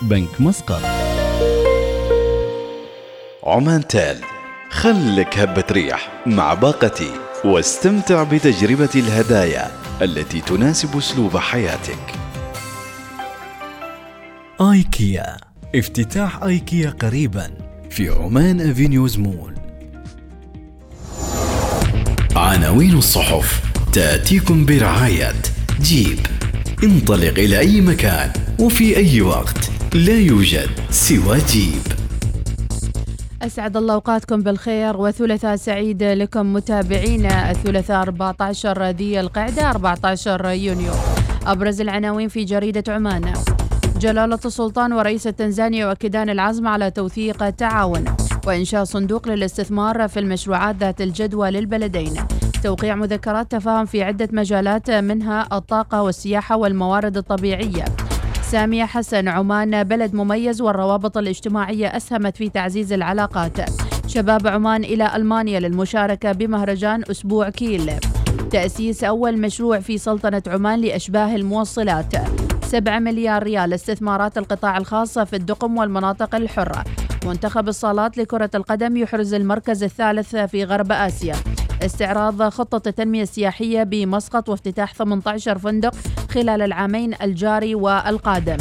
بنك 0.01 0.41
مسقط. 0.41 0.81
عمان 3.43 3.87
تال 3.87 4.17
خلك 4.69 5.37
هبة 5.37 5.63
ريح 5.71 6.23
مع 6.25 6.53
باقتي 6.53 7.11
واستمتع 7.45 8.23
بتجربة 8.23 8.89
الهدايا 8.95 9.71
التي 10.01 10.41
تناسب 10.41 10.97
أسلوب 10.97 11.37
حياتك. 11.37 12.13
آيكيا 14.61 15.37
افتتاح 15.75 16.43
آيكيا 16.43 16.89
قريبا 16.89 17.51
في 17.89 18.09
عمان 18.09 18.69
أفينيوز 18.69 19.17
مول. 19.17 19.56
عناوين 22.37 22.97
الصحف. 22.97 23.61
تأتيكم 23.93 24.65
برعاية 24.65 25.33
جيب. 25.81 26.19
انطلق 26.83 27.33
إلى 27.39 27.59
أي 27.59 27.81
مكان 27.81 28.31
وفي 28.59 28.97
أي 28.97 29.21
وقت. 29.21 29.71
لا 29.93 30.13
يوجد 30.13 30.69
سوى 30.89 31.37
جيب. 31.37 31.81
أسعد 33.41 33.77
الله 33.77 33.93
أوقاتكم 33.93 34.41
بالخير 34.41 34.97
وثلاثاء 34.97 35.55
سعيد 35.55 36.03
لكم 36.03 36.53
متابعينا 36.53 37.51
الثلاثاء 37.51 38.01
14 38.01 38.89
ذي 38.89 39.19
القعدة 39.19 39.69
14 39.69 40.49
يونيو. 40.49 40.93
أبرز 41.45 41.81
العناوين 41.81 42.29
في 42.29 42.43
جريدة 42.43 42.93
عمان. 42.93 43.33
جلالة 43.99 44.39
السلطان 44.45 44.93
ورئيس 44.93 45.23
تنزانيا 45.23 45.87
يؤكدان 45.87 46.29
العزم 46.29 46.67
على 46.67 46.91
توثيق 46.91 47.43
التعاون. 47.43 48.05
وإنشاء 48.47 48.83
صندوق 48.83 49.27
للاستثمار 49.27 50.07
في 50.07 50.19
المشروعات 50.19 50.75
ذات 50.75 51.01
الجدوى 51.01 51.51
للبلدين. 51.51 52.13
توقيع 52.63 52.95
مذكرات 52.95 53.51
تفاهم 53.51 53.85
في 53.85 54.03
عدة 54.03 54.29
مجالات 54.31 54.91
منها 54.91 55.47
الطاقة 55.51 56.03
والسياحة 56.03 56.57
والموارد 56.57 57.17
الطبيعية. 57.17 57.85
سامية 58.41 58.85
حسن 58.85 59.27
عمان 59.27 59.83
بلد 59.83 60.13
مميز 60.13 60.61
والروابط 60.61 61.17
الاجتماعية 61.17 61.87
أسهمت 61.87 62.37
في 62.37 62.49
تعزيز 62.49 62.93
العلاقات. 62.93 63.57
شباب 64.07 64.47
عمان 64.47 64.83
إلى 64.83 65.15
ألمانيا 65.15 65.59
للمشاركة 65.59 66.31
بمهرجان 66.31 67.03
أسبوع 67.11 67.49
كيل. 67.49 67.91
تأسيس 68.51 69.03
أول 69.03 69.41
مشروع 69.41 69.79
في 69.79 69.97
سلطنة 69.97 70.43
عمان 70.47 70.81
لأشباه 70.81 71.35
الموصلات. 71.35 72.13
7 72.63 72.99
مليار 72.99 73.43
ريال 73.43 73.73
استثمارات 73.73 74.37
القطاع 74.37 74.77
الخاص 74.77 75.19
في 75.19 75.35
الدقم 75.35 75.77
والمناطق 75.77 76.35
الحرة. 76.35 76.83
منتخب 77.25 77.67
الصالات 77.67 78.17
لكرة 78.17 78.49
القدم 78.55 78.97
يحرز 78.97 79.33
المركز 79.33 79.83
الثالث 79.83 80.35
في 80.35 80.63
غرب 80.63 80.91
آسيا. 80.91 81.35
استعراض 81.85 82.49
خطة 82.49 82.89
التنمية 82.89 83.23
السياحية 83.23 83.83
بمسقط 83.83 84.49
وافتتاح 84.49 84.93
18 84.93 85.57
فندق 85.57 85.95
خلال 86.29 86.61
العامين 86.61 87.13
الجاري 87.21 87.75
والقادم. 87.75 88.57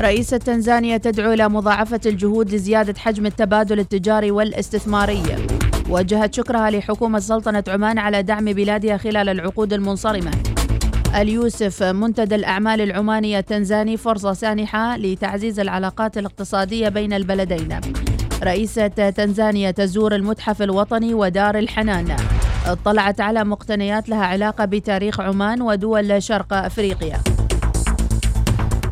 رئيسة 0.00 0.36
تنزانيا 0.36 0.96
تدعو 0.96 1.32
إلى 1.32 1.48
مضاعفة 1.48 2.00
الجهود 2.06 2.54
لزيادة 2.54 2.94
حجم 2.98 3.26
التبادل 3.26 3.78
التجاري 3.78 4.30
والاستثماري. 4.30 5.22
وجهت 5.88 6.34
شكرها 6.34 6.70
لحكومة 6.70 7.18
سلطنة 7.18 7.64
عمان 7.68 7.98
على 7.98 8.22
دعم 8.22 8.44
بلادها 8.44 8.96
خلال 8.96 9.28
العقود 9.28 9.72
المنصرمة. 9.72 10.30
اليوسف 11.14 11.82
منتدى 11.82 12.34
الأعمال 12.34 12.80
العماني 12.80 13.38
التنزاني 13.38 13.96
فرصة 13.96 14.32
سانحة 14.32 14.96
لتعزيز 14.96 15.60
العلاقات 15.60 16.18
الاقتصادية 16.18 16.88
بين 16.88 17.12
البلدين. 17.12 17.80
رئيسة 18.42 18.88
تنزانيا 18.88 19.70
تزور 19.70 20.14
المتحف 20.14 20.62
الوطني 20.62 21.14
ودار 21.14 21.58
الحنان. 21.58 22.16
اطلعت 22.66 23.20
على 23.20 23.44
مقتنيات 23.44 24.08
لها 24.08 24.24
علاقة 24.24 24.64
بتاريخ 24.64 25.20
عمان 25.20 25.62
ودول 25.62 26.22
شرق 26.22 26.52
أفريقيا. 26.52 27.18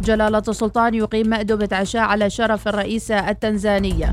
جلالة 0.04 0.42
السلطان 0.48 0.94
يقيم 0.94 1.28
مأدبة 1.28 1.76
عشاء 1.76 2.02
على 2.02 2.30
شرف 2.30 2.68
الرئيسة 2.68 3.30
التنزانية. 3.30 4.12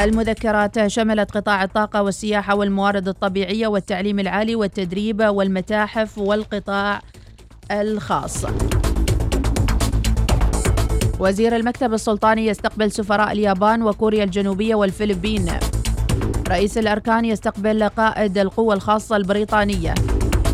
المذكرات 0.00 0.86
شملت 0.86 1.30
قطاع 1.30 1.64
الطاقة 1.64 2.02
والسياحة 2.02 2.54
والموارد 2.54 3.08
الطبيعية 3.08 3.66
والتعليم 3.66 4.18
العالي 4.18 4.56
والتدريب 4.56 5.22
والمتاحف 5.22 6.18
والقطاع 6.18 7.00
الخاص. 7.70 8.44
وزير 11.18 11.56
المكتب 11.56 11.94
السلطاني 11.94 12.46
يستقبل 12.46 12.92
سفراء 12.92 13.32
اليابان 13.32 13.82
وكوريا 13.82 14.24
الجنوبية 14.24 14.74
والفلبين. 14.74 15.46
رئيس 16.48 16.78
الأركان 16.78 17.24
يستقبل 17.24 17.88
قائد 17.88 18.38
القوة 18.38 18.74
الخاصة 18.74 19.16
البريطانية. 19.16 19.94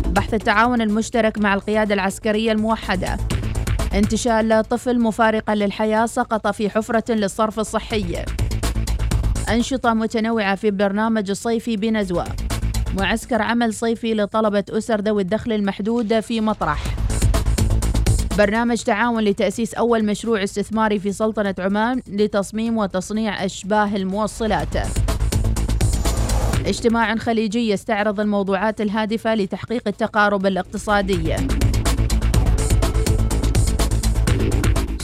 بحث 0.07 0.33
التعاون 0.33 0.81
المشترك 0.81 1.37
مع 1.37 1.53
القيادة 1.53 1.93
العسكرية 1.93 2.51
الموحدة. 2.51 3.17
انتشال 3.93 4.63
طفل 4.69 4.99
مفارقا 4.99 5.55
للحياة 5.55 6.05
سقط 6.05 6.47
في 6.47 6.69
حفرة 6.69 7.13
للصرف 7.13 7.59
الصحي. 7.59 8.25
أنشطة 9.49 9.93
متنوعة 9.93 10.55
في 10.55 10.71
برنامج 10.71 11.29
الصيفي 11.29 11.77
بنزوة. 11.77 12.25
معسكر 12.97 13.41
عمل 13.41 13.73
صيفي 13.73 14.13
لطلبة 14.13 14.63
أسر 14.69 15.01
ذوي 15.01 15.21
الدخل 15.21 15.51
المحدود 15.51 16.19
في 16.19 16.41
مطرح. 16.41 16.83
برنامج 18.37 18.77
تعاون 18.77 19.23
لتأسيس 19.23 19.73
أول 19.73 20.05
مشروع 20.05 20.43
استثماري 20.43 20.99
في 20.99 21.11
سلطنة 21.11 21.55
عمان 21.59 22.01
لتصميم 22.07 22.77
وتصنيع 22.77 23.45
أشباه 23.45 23.95
الموصلات. 23.95 24.75
اجتماع 26.65 27.15
خليجي 27.15 27.69
يستعرض 27.69 28.19
الموضوعات 28.19 28.81
الهادفة 28.81 29.35
لتحقيق 29.35 29.87
التقارب 29.87 30.45
الاقتصادي. 30.45 31.35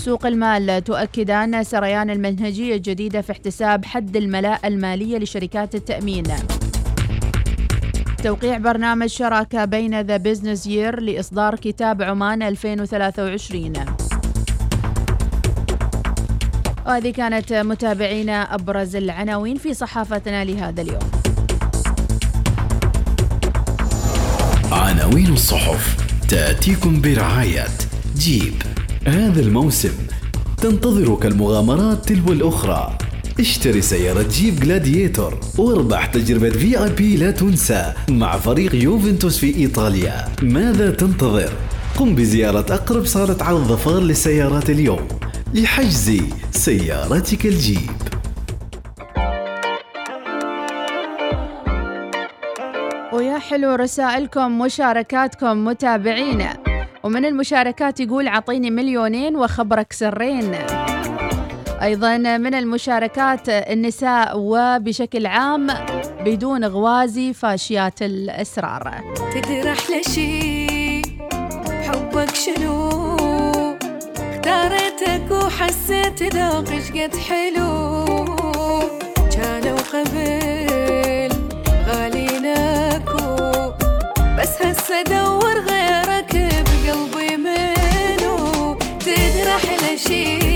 سوق 0.01 0.25
المال 0.25 0.83
تؤكدان 0.83 1.63
سريان 1.63 2.09
المنهجية 2.09 2.75
الجديدة 2.75 3.21
في 3.21 3.31
احتساب 3.31 3.85
حد 3.85 4.15
الملاءة 4.15 4.67
المالية 4.67 5.17
لشركات 5.17 5.75
التأمين. 5.75 6.23
توقيع 8.23 8.57
برنامج 8.57 9.07
شراكة 9.07 9.65
بين 9.65 10.01
The 10.01 10.17
Business 10.17 10.67
Year 10.67 10.99
لإصدار 10.99 11.55
كتاب 11.55 12.01
عمان 12.01 12.43
2023 12.43 13.73
وهذه 16.85 17.11
كانت 17.11 17.53
متابعينا 17.53 18.55
أبرز 18.55 18.95
العناوين 18.95 19.57
في 19.57 19.73
صحافتنا 19.73 20.45
لهذا 20.45 20.81
اليوم. 20.81 21.11
عناوين 24.71 25.33
الصحف 25.33 25.97
تأتيكم 26.29 27.01
برعاية 27.01 27.67
جيب. 28.17 28.80
هذا 29.07 29.41
الموسم 29.41 29.93
تنتظرك 30.57 31.25
المغامرات 31.25 32.05
تلو 32.05 32.33
الأخرى. 32.33 32.97
اشتري 33.39 33.81
سيارة 33.81 34.25
جيب 34.27 34.59
جلاديتور 34.59 35.39
واربح 35.57 36.05
تجربة 36.05 36.49
في 36.49 36.83
آي 36.83 36.89
بي 36.89 37.17
لا 37.17 37.31
تنسى 37.31 37.93
مع 38.09 38.37
فريق 38.37 38.75
يوفنتوس 38.75 39.37
في 39.37 39.55
إيطاليا. 39.55 40.27
ماذا 40.41 40.91
تنتظر؟ 40.91 41.49
قم 41.97 42.15
بزيارة 42.15 42.73
أقرب 42.73 43.05
صالة 43.05 43.43
عرض 43.43 43.67
ظفار 43.67 43.99
للسيارات 43.99 44.69
اليوم. 44.69 45.07
لحجز 45.53 46.21
سيارتك 46.51 47.45
الجيب. 47.45 47.91
ويا 53.13 53.39
حلو 53.39 53.75
رسائلكم 53.75 54.59
مشاركاتكم 54.59 55.65
متابعينا. 55.65 56.70
ومن 57.03 57.25
المشاركات 57.25 57.99
يقول 57.99 58.27
عطيني 58.27 58.69
مليونين 58.69 59.35
وخبرك 59.35 59.93
سرين. 59.93 60.55
أيضا 61.81 62.17
من 62.17 62.53
المشاركات 62.55 63.49
النساء 63.49 64.31
وبشكل 64.35 65.25
عام 65.25 65.67
بدون 66.25 66.65
غوازي 66.65 67.33
فاشيات 67.33 68.01
الأسرار. 68.01 69.15
تدري 69.33 69.71
أحلى 69.71 70.03
شي 70.03 71.01
حبك 71.87 72.35
شنو؟ 72.35 72.89
اختاريتك 74.31 75.31
وحسيت 75.31 76.23
ذوقك 76.23 76.97
قد 76.97 77.15
حلو. 77.15 78.05
كانوا 79.31 79.77
قبل 79.93 81.29
غاليناكو 81.87 83.25
بس 84.39 84.61
هسه 84.61 85.01
دور 85.01 85.59
غيرك. 85.59 86.20
تدري 90.05 90.50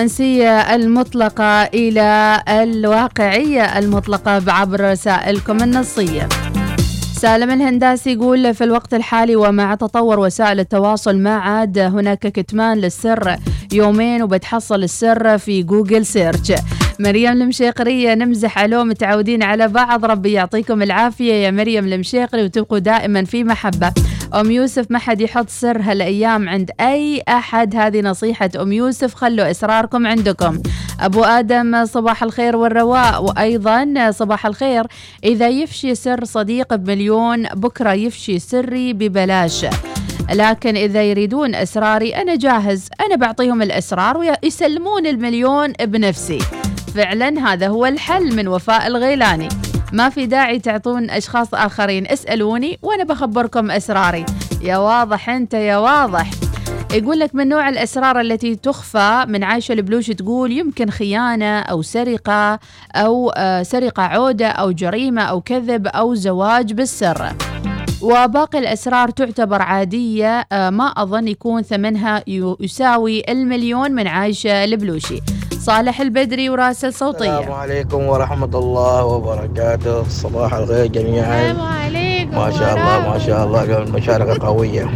الرومانسية 0.00 0.74
المطلقة 0.74 1.62
إلى 1.62 2.42
الواقعية 2.48 3.78
المطلقة 3.78 4.52
عبر 4.52 4.90
رسائلكم 4.90 5.62
النصية. 5.62 6.28
سالم 7.12 7.50
الهنداسي 7.50 8.12
يقول 8.12 8.54
في 8.54 8.64
الوقت 8.64 8.94
الحالي 8.94 9.36
ومع 9.36 9.74
تطور 9.74 10.18
وسائل 10.20 10.60
التواصل 10.60 11.18
ما 11.18 11.36
عاد 11.36 11.78
هناك 11.78 12.18
كتمان 12.18 12.78
للسر. 12.78 13.36
يومين 13.72 14.22
وبتحصل 14.22 14.82
السر 14.82 15.38
في 15.38 15.62
Google 15.62 16.06
search. 16.06 16.52
مريم 17.00 17.42
المشيقرية 17.42 18.14
نمزح 18.14 18.58
ألو 18.58 18.84
متعودين 18.84 19.42
على 19.42 19.68
بعض. 19.68 20.04
ربي 20.04 20.32
يعطيكم 20.32 20.82
العافية. 20.82 21.34
يا 21.34 21.50
مريم 21.50 21.92
المشيقري 21.92 22.44
وتبقوا 22.44 22.78
دائما 22.78 23.24
في 23.24 23.44
محبة. 23.44 23.92
أم 24.34 24.50
يوسف 24.50 24.90
ما 24.90 24.98
حد 24.98 25.20
يحط 25.20 25.48
سر 25.48 25.80
هالأيام 25.80 26.48
عند 26.48 26.70
أي 26.80 27.22
أحد. 27.28 27.76
هذه 27.76 28.00
نصيحة 28.00 28.50
أم 28.60 28.72
يوسف 28.72 29.14
خلوا 29.14 29.50
أسراركم 29.50 30.06
عندكم. 30.06 30.62
أبو 31.00 31.24
آدم 31.24 31.84
صباح 31.84 32.22
الخير 32.22 32.56
والرواء. 32.56 33.24
وأيضا 33.24 34.10
صباح 34.10 34.46
الخير. 34.46 34.86
إذا 35.24 35.48
يفشي 35.48 35.94
سر 35.94 36.24
صديق 36.24 36.74
بمليون 36.74 37.42
بكرة 37.42 37.92
يفشي 37.92 38.38
سري 38.38 38.92
ببلاش. 38.92 39.66
لكن 40.32 40.76
إذا 40.76 41.02
يريدون 41.02 41.54
أسراري 41.54 42.16
أنا 42.16 42.36
جاهز. 42.36 42.88
أنا 43.00 43.16
بعطيهم 43.16 43.62
الأسرار 43.62 44.18
ويسلمون 44.18 45.06
المليون 45.06 45.72
بنفسي. 45.72 46.38
فعلا 46.94 47.52
هذا 47.52 47.68
هو 47.68 47.86
الحل 47.86 48.36
من 48.36 48.48
وفاء 48.48 48.86
الغيلاني. 48.86 49.48
ما 49.92 50.08
في 50.08 50.26
داعي 50.26 50.58
تعطون 50.58 51.10
أشخاص 51.10 51.54
آخرين. 51.54 52.06
اسألوني 52.06 52.78
وأنا 52.82 53.04
بخبركم 53.04 53.70
أسراري. 53.70 54.26
يا 54.62 54.76
واضح 54.76 55.30
أنت 55.30 55.54
يا 55.54 55.76
واضح. 55.76 56.30
يقول 56.92 57.18
لك 57.18 57.34
من 57.34 57.48
نوع 57.48 57.68
الأسرار 57.68 58.20
التي 58.20 58.56
تخفى 58.56 59.24
من 59.28 59.44
عايشة 59.44 59.72
البلوش 59.72 60.06
تقول 60.06 60.52
يمكن 60.52 60.90
خيانة 60.90 61.60
أو 61.60 61.82
سرقة 61.82 62.58
أو 62.94 63.30
آه، 63.30 63.62
سرقة 63.62 64.02
عودة 64.02 64.48
أو 64.48 64.70
جريمة 64.70 65.22
أو 65.22 65.40
كذب 65.40 65.86
أو 65.86 66.14
زواج 66.14 66.72
بالسر. 66.72 67.32
وباقي 68.02 68.58
الأسرار 68.58 69.10
تعتبر 69.10 69.62
عادية 69.62 70.46
آه، 70.52 70.70
ما 70.70 70.86
أظن 70.86 71.28
يكون 71.28 71.62
ثمنها 71.62 72.24
يساوي 72.60 73.22
المليون 73.28 73.92
من 73.92 74.06
عايشة 74.06 74.64
البلوشي. 74.64 75.20
صالح 75.60 76.00
البدري 76.00 76.50
وراسل 76.50 76.92
صوتية. 76.94 77.38
السلام 77.38 77.52
عليكم 77.52 78.06
ورحمة 78.06 78.50
الله 78.54 79.04
وبركاته. 79.04 80.08
صباح 80.08 80.54
الخير 80.54 80.86
جميعا. 80.86 81.54
عليكم 81.84 82.36
ما 82.36 82.50
شاء 82.50 82.76
الله 82.76 83.12
ما 83.12 83.18
شاء 83.18 83.46
الله 83.46 83.62
اليوم 83.62 83.82
المشاركة 83.82 84.46
قوية. 84.46 84.90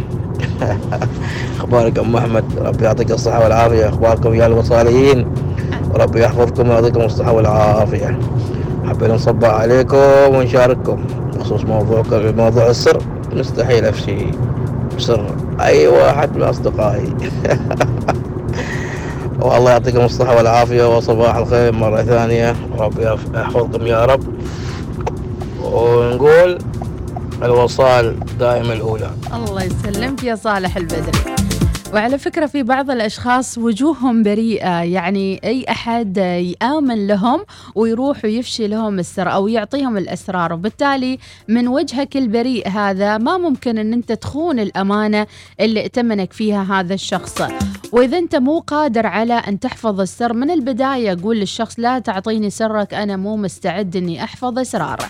أخبارك 1.59 1.99
أم 1.99 2.15
أحمد؟ 2.15 2.43
ربي 2.57 2.85
يعطيك 2.85 3.11
الصحة 3.11 3.43
والعافية. 3.43 3.89
أخباركم 3.89 4.33
يا 4.33 4.45
الوصاليين 4.45 5.27
وربي 5.93 6.23
يحفظكم 6.23 6.69
ويعطيكم 6.69 7.01
الصحة 7.01 7.31
والعافية. 7.31 8.19
حبينا 8.85 9.13
نصبح 9.13 9.49
عليكم 9.49 9.97
ونشارككم. 10.35 11.05
بخصوص 11.33 11.63
موضوع 11.63 12.03
موضوع 12.11 12.67
السر. 12.69 12.97
مستحيل 13.33 13.85
أفشي 13.85 14.17
سر 14.97 15.35
أي 15.61 15.87
واحد 15.87 16.37
من 16.37 16.43
أصدقائي. 16.43 17.13
والله 19.41 19.71
يعطيكم 19.71 20.01
الصحة 20.01 20.35
والعافية 20.35 20.97
وصباح 20.97 21.35
الخير 21.35 21.71
مرة 21.71 22.01
ثانية. 22.01 22.55
ربي 22.77 23.03
يحفظكم 23.33 23.87
يا 23.87 24.05
رب. 24.05 24.23
ونقول 25.63 26.57
الوصال 27.43 28.19
دائما 28.39 28.73
الأولى. 28.73 29.09
الله 29.33 29.63
يسلمك 29.63 30.23
يا 30.23 30.35
صالح 30.35 30.77
البدري 30.77 31.34
وعلى 31.93 32.17
فكرة 32.17 32.45
في 32.45 32.63
بعض 32.63 32.91
الأشخاص 32.91 33.57
وجوههم 33.57 34.23
بريئة. 34.23 34.83
يعني 34.83 35.39
أي 35.43 35.65
أحد 35.69 36.17
يآمن 36.17 37.07
لهم 37.07 37.45
ويروح 37.75 38.25
ويفشي 38.25 38.67
لهم 38.67 38.99
السر 38.99 39.33
أو 39.33 39.47
يعطيهم 39.47 39.97
الأسرار. 39.97 40.53
وبالتالي 40.53 41.19
من 41.47 41.67
وجهك 41.67 42.17
البريء 42.17 42.69
هذا 42.69 43.17
ما 43.17 43.37
ممكن 43.37 43.77
أن 43.77 43.93
أنت 43.93 44.11
تخون 44.11 44.59
الأمانة 44.59 45.27
اللي 45.59 45.79
ائتمنك 45.79 46.33
فيها 46.33 46.63
هذا 46.63 46.93
الشخص. 46.93 47.41
وإذا 47.91 48.17
أنت 48.17 48.35
مو 48.35 48.59
قادر 48.59 49.07
على 49.07 49.33
أن 49.33 49.59
تحفظ 49.59 50.01
السر 50.01 50.33
من 50.33 50.51
البداية 50.51 51.17
قول 51.23 51.37
للشخص 51.39 51.79
لا 51.79 51.99
تعطيني 51.99 52.49
سرك 52.49 52.93
أنا 52.93 53.17
مو 53.17 53.37
مستعد 53.37 53.95
أني 53.95 54.23
أحفظ 54.23 54.59
أسراره 54.59 55.05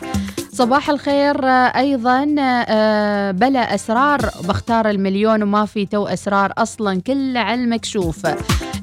صباح 0.55 0.89
الخير 0.89 1.45
آه، 1.45 1.79
أيضا 1.79 2.35
آه، 2.39 3.31
بلا 3.31 3.75
أسرار 3.75 4.19
بختار 4.47 4.89
المليون 4.89 5.43
وما 5.43 5.65
في 5.65 5.85
تو 5.85 6.07
أسرار 6.07 6.53
أصلا 6.57 7.01
كله 7.01 7.39
على 7.39 7.63
المكشوف 7.63 8.27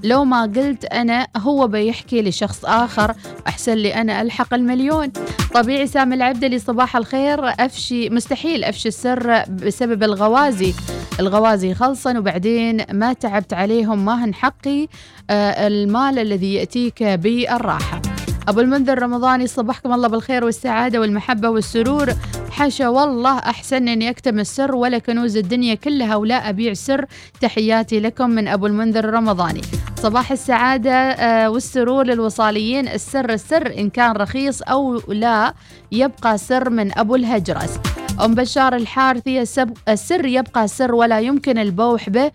لو 0.04 0.24
ما 0.24 0.42
قلت 0.42 0.84
أنا 0.84 1.26
هو 1.36 1.66
بيحكي 1.66 2.22
لشخص 2.22 2.64
آخر 2.64 3.14
أحسن 3.46 3.74
لي 3.74 3.94
أنا 3.94 4.22
ألحق 4.22 4.54
المليون. 4.54 5.12
طبيعي 5.54 5.86
سامي 5.86 6.14
العبدلي 6.14 6.58
صباح 6.58 6.96
الخير 6.96 7.48
أفشي 7.48 8.10
مستحيل 8.10 8.64
أفشي 8.64 8.88
السر 8.88 9.42
بسبب 9.48 10.02
الغوازي. 10.02 10.74
الغوازي 11.20 11.74
خلصا 11.74 12.18
وبعدين 12.18 12.84
ما 12.92 13.12
تعبت 13.12 13.52
عليهم 13.52 14.04
ما 14.04 14.24
هن 14.24 14.34
حقي 14.34 14.88
آه، 15.30 15.66
المال 15.66 16.18
الذي 16.18 16.54
يأتيك 16.54 17.02
بالراحة. 17.02 18.11
أبو 18.48 18.60
المنذر 18.60 19.02
رمضاني 19.02 19.46
صبحكم 19.46 19.92
الله 19.92 20.08
بالخير 20.08 20.44
والسعادة 20.44 21.00
والمحبة 21.00 21.48
والسرور. 21.48 22.12
حاشا 22.50 22.88
والله 22.88 23.38
أحسن 23.38 23.88
أني 23.88 24.10
أكتم 24.10 24.38
السر 24.38 24.74
ولا 24.74 24.98
كنوز 24.98 25.36
الدنيا 25.36 25.74
كلها 25.74 26.16
ولا 26.16 26.48
أبيع 26.48 26.72
سر. 26.72 27.04
تحياتي 27.40 28.00
لكم 28.00 28.30
من 28.30 28.48
أبو 28.48 28.66
المنذر 28.66 29.04
الرمضاني 29.04 29.60
صباح 29.96 30.32
السعادة 30.32 30.92
آه، 30.92 31.50
والسرور 31.50 32.06
للوصاليين. 32.06 32.88
السر 32.88 33.32
السر 33.32 33.78
إن 33.78 33.90
كان 33.90 34.12
رخيص 34.12 34.62
أو 34.62 35.02
لا 35.08 35.54
يبقى 35.92 36.38
سر 36.38 36.70
من 36.70 36.98
أبو 36.98 37.14
الهجرس. 37.14 37.78
أم 38.24 38.34
بشار 38.34 38.76
الحارثي 38.76 39.42
السر 39.88 40.26
يبقى 40.26 40.68
سر 40.68 40.94
ولا 40.94 41.20
يمكن 41.20 41.58
البوح 41.58 42.10
به. 42.10 42.30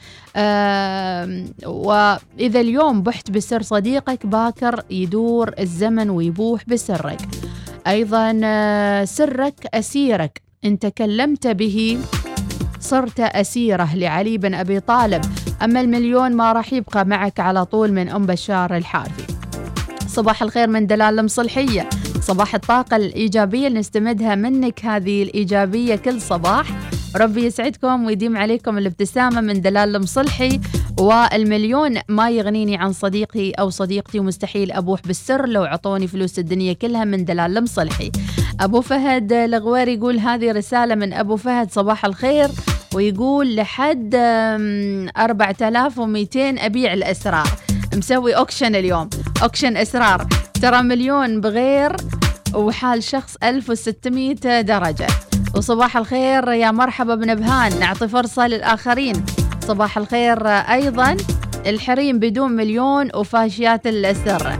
وإذا 1.66 2.60
اليوم 2.60 3.02
بحت 3.02 3.32
بسر 3.32 3.62
صديقك 3.62 4.26
باكر 4.26 4.84
يدور 4.90 5.54
الزمن 5.60 6.10
ويبوح 6.10 6.62
بسرك. 6.68 7.22
أيضا 7.88 8.42
آه، 8.44 9.06
سرك 9.06 9.68
أسيرك. 9.74 10.42
إن 10.66 10.80
تكلمت 10.80 11.48
به 11.48 11.98
صرت 12.80 13.20
أسيرة 13.20 13.96
لعلي 13.96 14.38
بن 14.38 14.54
أبي 14.54 14.80
طالب. 14.80 15.22
أما 15.64 15.82
المليون 15.82 16.34
ما 16.34 16.52
راح 16.52 16.74
يبقى 16.74 17.06
معك 17.06 17.40
على 17.40 17.66
طول 17.66 17.92
من 17.92 18.10
أم 18.10 18.26
بشار 18.26 18.78
الحارثي. 18.78 19.28
صباح 20.08 20.42
الخير 20.44 20.68
من 20.68 20.88
دلال 20.88 21.20
المصلحية. 21.20 21.90
صباح 22.22 22.56
الطاقة 22.56 22.96
الإيجابية 22.96 23.68
اللي 23.68 23.80
نستمدها 23.80 24.36
منك 24.36 24.86
هذه 24.86 25.24
الإيجابية 25.24 25.96
كل 25.96 26.22
صباح. 26.22 26.66
ربي 27.16 27.46
يسعدكم 27.46 28.06
ويديم 28.06 28.38
عليكم 28.38 28.78
الابتسامة 28.78 29.42
من 29.42 29.62
دلال 29.62 29.96
المصلحي 29.96 30.60
والمليون 31.00 32.00
ما 32.10 32.30
يغنيني 32.30 32.78
عن 32.78 32.94
صديقي 32.94 33.52
أو 33.52 33.70
صديقتي 33.70 34.20
ومستحيل 34.20 34.72
أبوح 34.72 35.02
بالسر 35.02 35.46
لو 35.48 35.64
عطوني 35.64 36.08
فلوس 36.08 36.40
الدنيا 36.40 36.74
كلها 36.74 37.04
من 37.04 37.26
دلال 37.26 37.58
المصلحي. 37.58 38.12
أبو 38.60 38.82
فهد 38.82 39.34
الغوير 39.34 39.88
يقول 39.88 40.20
هذه 40.20 40.52
رسالة 40.52 40.96
من 40.96 41.14
أبو 41.14 41.36
فهد 41.36 41.72
صباح 41.72 42.06
الخير 42.06 42.50
ويقول 42.94 43.56
لحد 43.56 44.16
أم، 44.16 45.08
4200 45.18 46.58
أبيع 46.60 46.94
الأسرار. 46.94 47.48
مسوي 47.96 48.34
أوكشن 48.36 48.76
اليوم. 48.76 49.10
أوكشن 49.44 49.78
أسرار. 49.78 50.28
ترى 50.62 50.82
مليون 50.82 51.42
بغير 51.42 51.96
وحال 52.54 53.04
شخص 53.04 53.36
1600 53.44 54.62
درجة. 54.62 55.08
وصباح 55.56 55.98
الخير 55.98 56.48
يا 56.52 56.72
مرحبا 56.72 57.16
بنبهان 57.16 57.80
نعطي 57.80 58.08
فرصة 58.08 58.48
للآخرين. 58.48 59.26
صباح 59.68 59.98
الخير 59.98 60.48
أيضا. 60.48 61.18
الحريم 61.66 62.20
بدون 62.20 62.52
مليون 62.52 63.10
وفاشيات 63.16 63.88
السر 63.88 64.60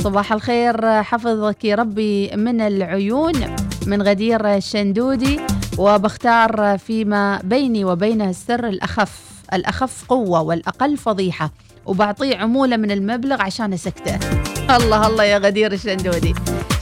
صباح 0.00 0.32
الخير 0.32 1.02
حفظك 1.02 1.64
ربي 1.64 2.30
من 2.36 2.60
العيون 2.60 3.56
من 3.86 4.02
غدير 4.02 4.54
الشندودي 4.54 5.40
وبختار 5.78 6.78
فيما 6.78 7.40
بيني 7.44 7.84
وبينه 7.84 8.30
السر 8.30 8.68
الأخف. 8.68 9.20
الأخف 9.52 10.04
قوة 10.08 10.42
والأقل 10.42 10.96
فضيحة. 10.96 11.50
وبعطيه 11.86 12.36
عمولة 12.36 12.76
من 12.76 12.90
المبلغ 12.90 13.42
عشان 13.42 13.72
أسكته. 13.72 14.18
الله 14.70 15.06
الله 15.06 15.24
يا 15.24 15.38
غدير 15.38 15.72
الشندودي. 15.72 16.34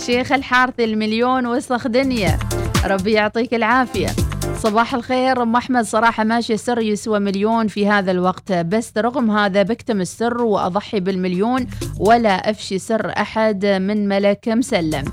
شيخ 0.06 0.32
الحارثي 0.32 0.84
المليون 0.84 1.46
وسخ 1.46 1.88
دنيا. 1.88 2.38
ربي 2.84 3.12
يعطيك 3.12 3.54
العافية. 3.54 4.08
صباح 4.56 4.94
الخير 4.94 5.42
أم 5.42 5.56
أحمد. 5.56 5.84
صراحة 5.84 6.24
ماشي 6.24 6.56
سر 6.56 6.78
يسوى 6.78 7.18
مليون 7.18 7.68
في 7.68 7.88
هذا 7.88 8.10
الوقت. 8.10 8.52
بس 8.52 8.92
رغم 8.98 9.30
هذا 9.30 9.62
بكتم 9.62 10.00
السر 10.00 10.42
وأضحي 10.42 11.00
بالمليون. 11.00 11.66
ولا 12.00 12.50
أفشي 12.50 12.78
سر 12.78 13.12
أحد 13.18 13.66
من 13.66 14.08
ملك 14.08 14.48
مسلم. 14.48 15.04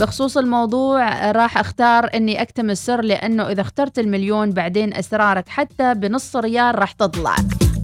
بخصوص 0.00 0.36
الموضوع 0.36 1.30
راح 1.30 1.58
أختار 1.58 2.10
إني 2.14 2.42
أكتم 2.42 2.70
السر 2.70 3.00
لأنه 3.00 3.48
إذا 3.48 3.60
اخترت 3.60 3.98
المليون 3.98 4.50
بعدين 4.50 4.94
أسرارك 4.94 5.48
حتى 5.48 5.94
بنص 5.94 6.36
ريال 6.36 6.78
راح 6.78 6.92
تطلع. 6.92 7.36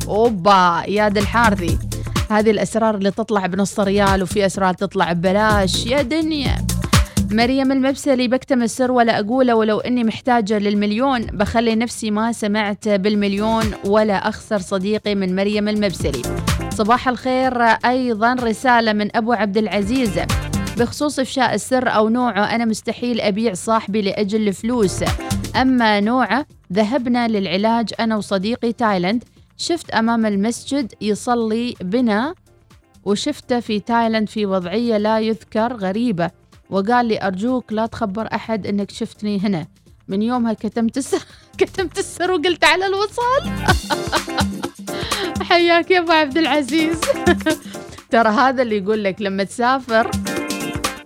أوبا 0.09 0.83
ياد 0.89 1.19
الحارثي 1.19 1.79
هذه 2.35 2.51
الأسرار 2.51 2.95
اللي 2.95 3.11
تطلع 3.11 3.47
بنص 3.47 3.81
ريال 3.81 4.23
وفي 4.23 4.47
أسرار 4.47 4.75
تطلع 4.75 5.13
ببلاش. 5.13 5.87
يا 5.87 6.03
دنيا. 6.03 6.57
مريم 7.31 7.73
المبسلي 7.73 8.29
بكتم 8.29 8.63
السر 8.63 8.93
ولا 8.93 9.21
أقوله 9.21 9.55
ولو 9.55 9.81
أني 9.81 10.05
محتاجة 10.05 10.59
للمليون 10.59 11.21
بخلي 11.27 11.75
نفسي 11.75 12.11
ما 12.11 12.33
سمعت 12.33 12.89
بالمليون 12.89 13.65
ولا 13.85 14.29
أخسر 14.29 14.59
صديقي 14.59 15.15
من 15.15 15.37
مريم 15.37 15.69
المبسلي 15.69 16.23
صباح 16.71 17.09
الخير. 17.09 17.63
أيضا 17.63 18.35
رسالة 18.35 18.93
من 18.93 19.17
أبو 19.17 19.33
عبد 19.33 19.57
العزيز. 19.57 20.21
بخصوص 20.79 21.19
إفشاء 21.19 21.55
السر 21.55 21.89
أو 21.89 22.09
نوعه 22.09 22.55
أنا 22.55 22.65
مستحيل 22.65 23.21
أبيع 23.21 23.55
صاحبي 23.55 24.03
لأجل 24.03 24.49
الفلوس. 24.49 25.05
أما 25.57 26.01
نوعه 26.01 26.47
ذهبنا 26.73 27.29
للعلاج 27.29 27.89
أنا 28.01 28.17
وصديقي 28.17 28.73
تايلاند. 28.73 29.25
شفت 29.57 29.91
أمام 29.91 30.27
المسجد 30.27 30.95
يصلي 31.01 31.75
بنا 31.81 32.35
وشفته 33.05 33.61
في 33.61 33.81
تايلاند 33.81 34.29
في 34.29 34.47
وضعية 34.47 34.97
لا 34.97 35.21
يذكر 35.21 35.77
غريبة. 35.77 36.31
وقال 36.71 37.07
لي 37.07 37.23
أرجوك 37.23 37.73
لا 37.73 37.87
تخبر 37.87 38.29
أحد 38.35 38.67
إنك 38.67 38.91
شفتني 38.91 39.41
هنا. 39.41 39.67
من 40.09 40.23
يومها 40.23 40.53
كتمت 40.53 40.97
السر 40.99 41.23
كتمت 41.59 41.99
السر 41.99 42.31
وقلت 42.31 42.65
على 42.65 42.87
الوصال. 42.87 43.53
حياك 45.49 45.91
يا 45.91 45.99
أبو 45.99 46.13
عبد 46.13 46.39
العزيز. 46.39 47.01
ترى 48.11 48.29
هذا 48.29 48.63
اللي 48.63 48.79
يقول 48.79 49.05
لك 49.05 49.23
لما 49.23 49.45
تسافر 49.45 50.11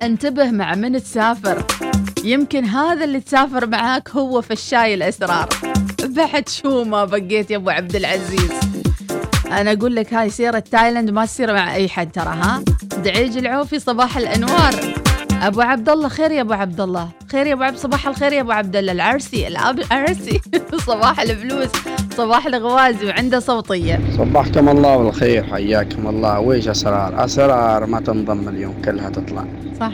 انتبه 0.03 0.51
مع 0.51 0.75
من 0.75 1.03
تسافر. 1.03 1.67
يمكن 2.25 2.65
هذا 2.65 3.05
اللي 3.05 3.21
تسافر 3.21 3.67
معاك 3.67 4.11
هو 4.11 4.43
فشاي 4.43 4.95
الأسرار. 4.95 5.49
بعد 6.19 6.49
شو 6.49 6.85
ما 6.85 7.05
بقيت 7.05 7.51
يا 7.51 7.57
أبو 7.57 7.71
عبد 7.71 7.97
العزيز. 7.97 8.51
أنا 9.53 9.73
أقول 9.73 9.97
لك 9.97 10.15
هاي 10.15 10.31
سيرة 10.31 10.59
تايلاند 10.59 11.11
ما 11.11 11.27
تصير 11.27 11.55
مع 11.55 11.75
أي 11.75 11.89
حد 11.89 12.13
ترى 12.13 12.25
ها؟ 12.25 12.63
دعيج 13.05 13.39
العوفي 13.39 13.79
صباح 13.79 14.17
الأنوار. 14.17 14.75
أبو 15.43 15.61
عبد 15.61 15.89
الله 15.89 16.09
خير 16.09 16.31
يا 16.31 16.41
أبو 16.41 16.53
عبد 16.53 16.81
الله. 16.81 17.09
خير 17.33 17.47
يا 17.47 17.53
أبو 17.53 17.63
عبد 17.63 17.77
صباح 17.77 18.09
الخير 18.09 18.33
يا 18.33 18.41
أبو 18.41 18.53
عبد 18.53 18.77
الله. 18.77 18.93
العرسي 18.93 19.49
العرسي 19.49 20.41
صباح 20.87 21.21
الفلوس 21.21 21.69
صباح 22.17 22.47
الغوازي 22.47 23.07
وعنده 23.07 23.41
صوتيه 23.41 24.01
صبحكم 24.17 24.69
الله 24.69 24.97
بالخير 24.97 25.45
حياكم 25.45 26.07
الله. 26.07 26.41
ويش 26.41 26.69
أسرار؟ 26.69 27.25
أسرار 27.25 27.87
ما 27.87 28.01
تنضم 28.01 28.49
اليوم 28.49 28.83
كلها 28.85 29.11
تطلع. 29.11 29.45
صح. 29.81 29.93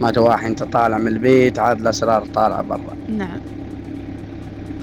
ما 0.00 0.10
تواحي 0.10 0.46
أنت 0.46 0.62
طالع 0.62 0.98
من 0.98 1.08
البيت 1.08 1.58
عاد 1.58 1.80
الأسرار 1.80 2.26
طالعة 2.34 2.62
برا. 2.62 2.96
نعم. 3.08 3.59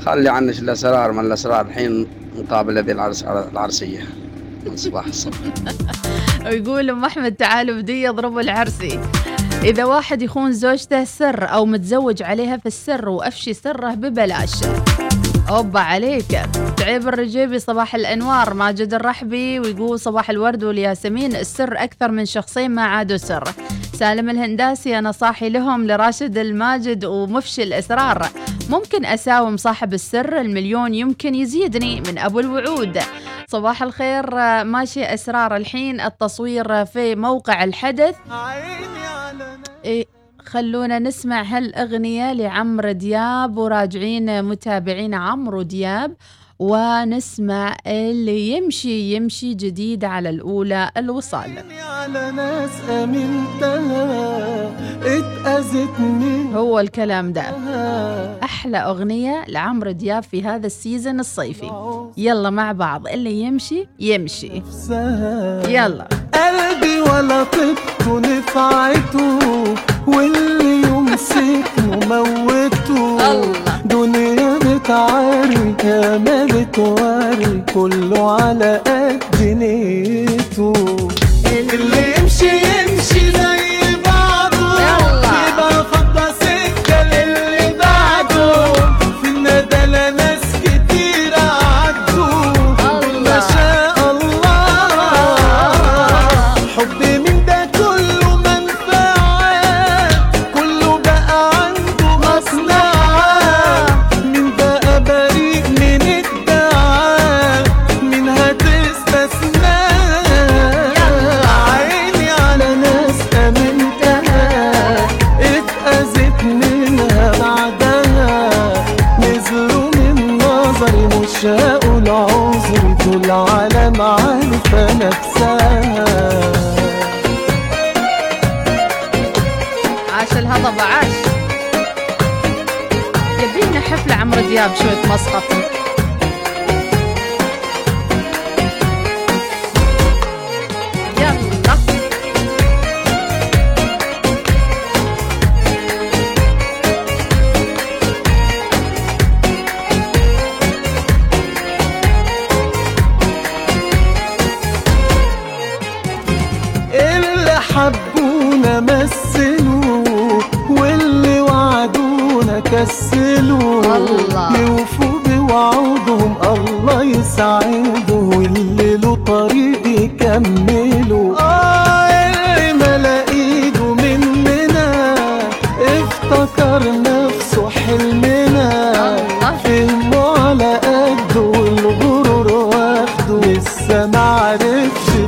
خلي 0.05 0.29
عنك 0.29 0.59
الأسرار 0.59 1.11
من 1.11 1.25
الأسرار 1.25 1.65
الحين 1.65 2.07
مقابل 2.35 2.77
هذه 2.77 2.91
العرس 2.91 3.23
العرسية. 3.23 4.07
من 4.65 4.77
صباح 4.77 5.05
الصبح 5.05 5.37
ويقول 6.45 6.89
أم 6.89 7.05
أحمد 7.05 7.35
تعالوا 7.35 7.81
بدي 7.81 8.09
اضربوا 8.09 8.41
العرسي. 8.41 8.99
إذا 9.63 9.85
واحد 9.85 10.21
يخون 10.21 10.51
زوجته 10.51 11.03
سر 11.03 11.43
أو 11.43 11.65
متزوج 11.65 12.23
عليها 12.23 12.57
في 12.57 12.65
السر 12.65 13.09
وأفشي 13.09 13.53
سره 13.53 13.93
ببلاش. 13.93 14.51
أوبا 15.49 15.79
عليك. 15.79 16.39
تعيب 16.77 17.07
الرجيبي 17.07 17.59
صباح 17.59 17.95
الأنوار 17.95 18.53
ماجد 18.53 18.93
الرحبي 18.93 19.59
ويقول 19.59 19.99
صباح 19.99 20.29
الورد 20.29 20.63
والياسمين 20.63 21.35
السر 21.35 21.73
أكثر 21.83 22.11
من 22.11 22.25
شخصين 22.25 22.71
ما 22.71 22.81
عادوا 22.81 23.17
سر. 23.17 23.43
سالم 23.97 24.29
الهنداسي 24.29 24.99
أنا 24.99 25.11
صاحي 25.11 25.49
لهم 25.49 25.87
لراشد 25.87 26.37
الماجد 26.37 27.05
ومفشي 27.05 27.63
الأسرار. 27.63 28.29
ممكن 28.69 29.05
أساوم 29.05 29.57
صاحب 29.57 29.93
السر 29.93 30.41
المليون 30.41 30.93
يمكن 30.93 31.35
يزيدني 31.35 32.01
من 32.01 32.17
أبو 32.17 32.39
الوعود. 32.39 32.99
صباح 33.47 33.83
الخير 33.83 34.35
ماشي 34.63 35.03
أسرار 35.03 35.55
الحين 35.55 36.01
التصوير 36.01 36.85
في 36.85 37.15
موقع 37.15 37.63
الحدث. 37.63 38.15
خلونا 40.45 40.99
نسمع 40.99 41.41
هالأغنية 41.41 42.33
لعمرو 42.33 42.91
دياب 42.91 43.57
وراجعين 43.57 44.43
متابعين 44.43 45.13
عمرو 45.13 45.61
دياب. 45.61 46.13
ونسمع 46.59 47.75
اللي 47.87 48.49
يمشي 48.49 49.15
يمشي 49.15 49.53
جديد 49.53 50.05
على 50.05 50.29
الأولى 50.29 50.91
الوصال. 50.97 51.63
على 51.89 52.31
ناس 52.31 52.69
هو 56.53 56.79
الكلام 56.79 57.33
ده. 57.33 57.43
أحلى 58.43 58.77
أغنية 58.77 59.45
لعمرو 59.47 59.91
دياب 59.91 60.23
في 60.23 60.43
هذا 60.43 60.67
السيزن 60.67 61.19
الصيفي. 61.19 61.71
يلا 62.17 62.49
مع 62.49 62.71
بعض 62.71 63.07
اللي 63.07 63.41
يمشي 63.41 63.87
يمشي. 63.99 64.61
يلا. 65.67 66.07
قلبي 66.33 67.01
ولا 67.01 67.43
طبت 67.43 68.07
نفعته 68.07 69.39
واللي 70.07 70.81
يمسكه 70.87 72.07
موته. 72.07 73.17
دنيا 73.85 74.26
بتعري 74.87 75.75
يا 75.83 76.17
ما 76.17 76.45
بتوري 76.45 77.63
كله 77.73 78.31
على 78.31 78.81
قد 78.87 79.41
نيته. 79.43 80.73
اللي 81.51 82.16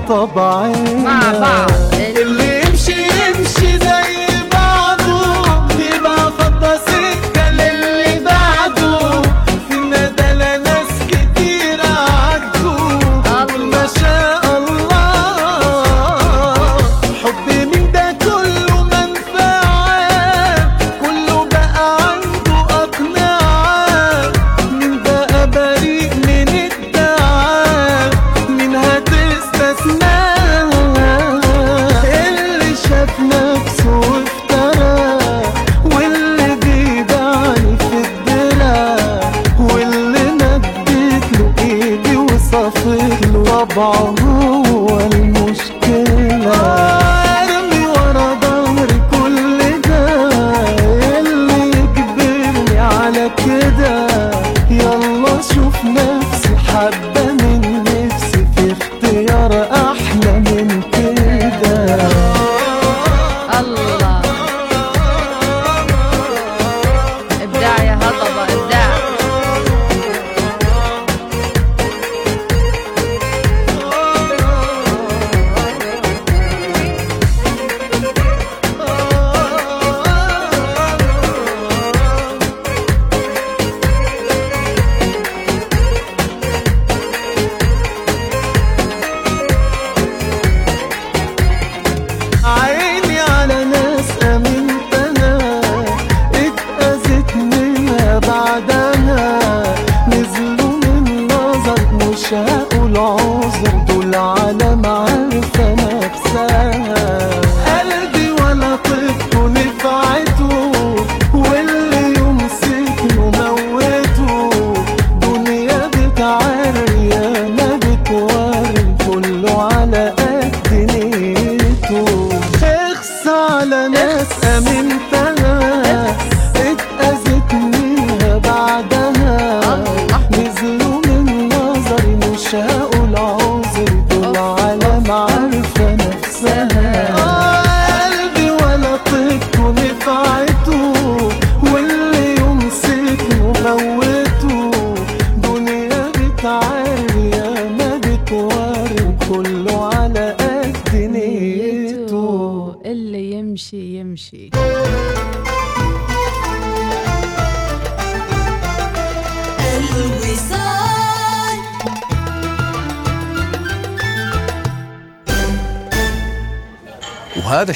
طبعي 0.09 0.95
مع 0.95 1.19
بعض. 1.41 1.71
اللي 1.93 2.48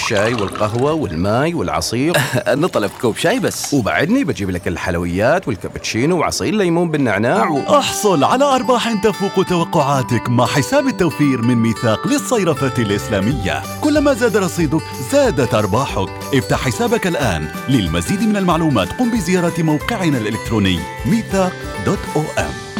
الشاي 0.04 0.34
والقهوة 0.34 0.94
والماي 0.94 1.54
والعصير. 1.54 2.18
نطلب 2.48 2.92
كوب 3.02 3.18
شاي 3.18 3.40
بس. 3.40 3.74
وبعدني 3.74 4.24
بجيب 4.24 4.50
لك 4.50 4.68
الحلويات 4.68 5.48
والكابتشينو 5.48 6.18
وعصير 6.20 6.56
ليمون 6.56 6.90
بالنعناع 6.92 7.48
و... 7.50 7.60
أحصل 7.78 8.24
على 8.24 8.44
أرباح 8.44 9.04
تفوق 9.04 9.46
توقعاتك 9.46 10.30
مع 10.30 10.46
حساب 10.46 10.88
التوفير 10.88 11.42
من 11.42 11.56
ميثاق 11.56 12.08
للصيرفة 12.08 12.84
الإسلامية. 12.84 13.64
كلما 13.82 14.14
زاد 14.14 14.38
رصيدك 14.38 14.84
زادت 15.12 15.54
أرباحك. 15.54 16.10
افتح 16.34 16.58
حسابك 16.66 17.08
الآن. 17.08 17.48
للمزيد 17.70 18.22
من 18.22 18.38
المعلومات 18.38 18.94
قم 18.94 19.12
بزيارة 19.12 19.62
موقعنا 19.62 20.18
الإلكتروني 20.18 20.80
ميثاق 21.06 21.54
dot 21.86 22.00
om. 22.16 22.73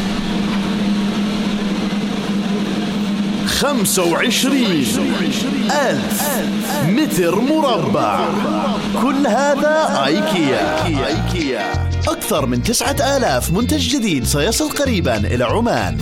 25 3.64 4.56
ألف 5.72 6.24
متر 6.88 7.40
مربع. 7.40 8.20
كل 9.02 9.28
هذا 9.28 10.04
أيكيا. 10.06 11.90
أكثر 12.08 12.46
من 12.46 12.64
تسعة 12.64 13.18
آلاف 13.18 13.52
منتج 13.52 13.96
جديد 13.96 14.26
سيصل 14.26 14.70
قريبا 14.70 15.18
إلى 15.18 15.44
عمان. 15.44 15.98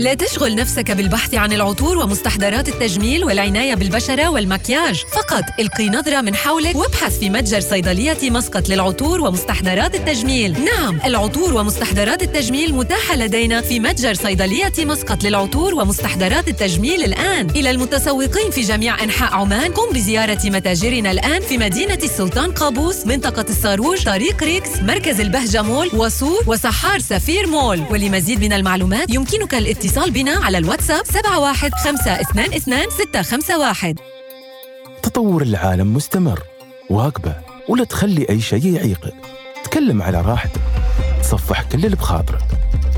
لا 0.00 0.14
تشغل 0.14 0.54
نفسك 0.54 0.90
بالبحث 0.90 1.34
عن 1.34 1.52
العطور 1.52 1.98
ومستحضرات 1.98 2.68
التجميل 2.68 3.24
والعناية 3.24 3.74
بالبشرة 3.74 4.28
والمكياج. 4.28 5.04
فقط 5.12 5.44
القي 5.60 5.88
نظرة 5.88 6.20
من 6.20 6.34
حولك 6.34 6.76
وابحث 6.76 7.18
في 7.18 7.30
متجر 7.30 7.60
صيدلية 7.60 8.30
مسقط 8.30 8.68
للعطور 8.68 9.20
ومستحضرات 9.20 9.94
التجميل. 9.94 10.64
نعم 10.64 11.00
العطور 11.04 11.54
ومستحضرات 11.54 12.22
التجميل 12.22 12.74
متاحة 12.74 13.16
لدينا 13.16 13.60
في 13.60 13.80
متجر 13.80 14.14
صيدلية 14.14 14.72
مسقط 14.78 15.24
للعطور 15.24 15.74
ومستحضرات 15.74 16.48
التجميل 16.48 17.04
الآن. 17.04 17.50
إلى 17.50 17.70
المتسوقين 17.70 18.50
في 18.50 18.60
جميع 18.60 19.04
أنحاء 19.04 19.34
عمان 19.34 19.72
قم 19.72 19.92
بزيارة 19.94 20.40
متاجرنا 20.44 21.10
الآن 21.10 21.40
في 21.40 21.58
مدينة 21.58 21.98
السلطان 22.02 22.52
قابوس 22.52 23.06
منطقة 23.06 23.44
الصاروج 23.48 24.04
طريق 24.04 24.42
ريكس 24.42 24.70
مركز 24.82 25.20
البهجة 25.20 25.62
مول 25.62 25.90
وصور 25.94 26.44
وسحار 26.46 26.98
سفير 26.98 27.46
مول. 27.46 27.82
ولمزيد 27.90 28.40
من 28.40 28.52
المعلومات 28.52 29.10
يمكنك 29.10 29.54
الاتصال 29.54 29.89
بنا 29.98 30.44
على 30.44 30.58
الواتساب 30.58 31.04
71522 31.04 33.94
تطور 35.02 35.42
العالم 35.42 35.94
مستمر 35.94 36.42
واكبه 36.90 37.34
ولا 37.68 37.84
تخلي 37.84 38.26
أي 38.30 38.40
شيء 38.40 38.66
يعيقك. 38.66 39.14
تكلم 39.64 40.02
على 40.02 40.20
راحتك. 40.20 40.60
تصفح 41.22 41.62
كل 41.62 41.84
اللي 41.84 41.96
بخاطرك. 41.96 42.42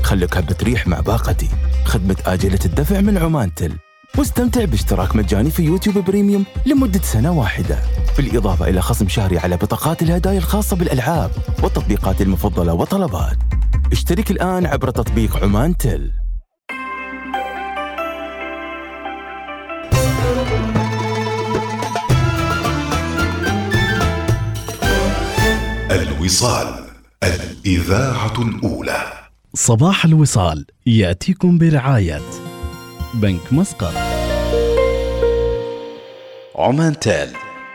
خليك 0.03 0.37
هبة 0.37 0.55
ريح 0.63 0.87
مع 0.87 0.99
باقتي. 0.99 1.49
خدمة 1.85 2.15
آجلة 2.25 2.59
الدفع 2.65 3.01
من 3.01 3.17
عمان 3.17 3.53
تل. 3.53 3.73
واستمتع 4.17 4.65
باشتراك 4.65 5.15
مجاني 5.15 5.51
في 5.51 5.63
YouTube 5.63 5.97
Premium 5.97 6.45
لمدة 6.65 7.01
سنة 7.03 7.31
واحدة. 7.31 7.79
بالإضافة 8.17 8.69
إلى 8.69 8.81
خصم 8.81 9.09
شهري 9.09 9.37
على 9.37 9.57
بطاقات 9.57 10.01
الهدايا 10.01 10.37
الخاصة 10.37 10.75
بالألعاب 10.75 11.31
والتطبيقات 11.63 12.21
المفضلة 12.21 12.73
وطلبات 12.73 13.37
اشترك 13.91 14.31
الآن 14.31 14.65
عبر 14.65 14.89
تطبيق 14.89 15.43
عمان 15.43 15.77
تل. 15.77 16.11
الوصال 25.93 26.85
الإذاعة 27.23 28.41
الأولى. 28.41 29.13
صباح 29.53 30.05
الوصال 30.05 30.65
يأتيكم 30.85 31.57
برعاية 31.57 32.21
بنك 33.13 33.53
مسقط. 33.53 33.93
عمان 36.55 36.99
تال 36.99 37.29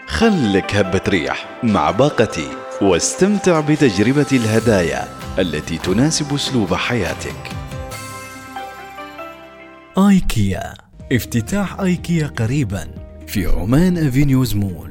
خلك 0.07 0.77
هبة 0.77 1.01
ريح 1.09 1.61
مع 1.63 1.91
باقتي 1.91 2.49
واستمتع 2.83 3.61
بتجربة 3.61 4.27
الهدايا 4.33 5.09
التي 5.39 5.79
تناسب 5.79 6.35
أسلوب 6.35 6.75
حياتك. 6.75 7.51
آيكيا 9.99 10.75
افتتاح 11.13 11.81
آيكيا 11.81 12.27
قريبا 12.27 12.89
في 13.27 13.47
عمان 13.47 14.07
أفينيوز 14.07 14.55
مول. 14.55 14.89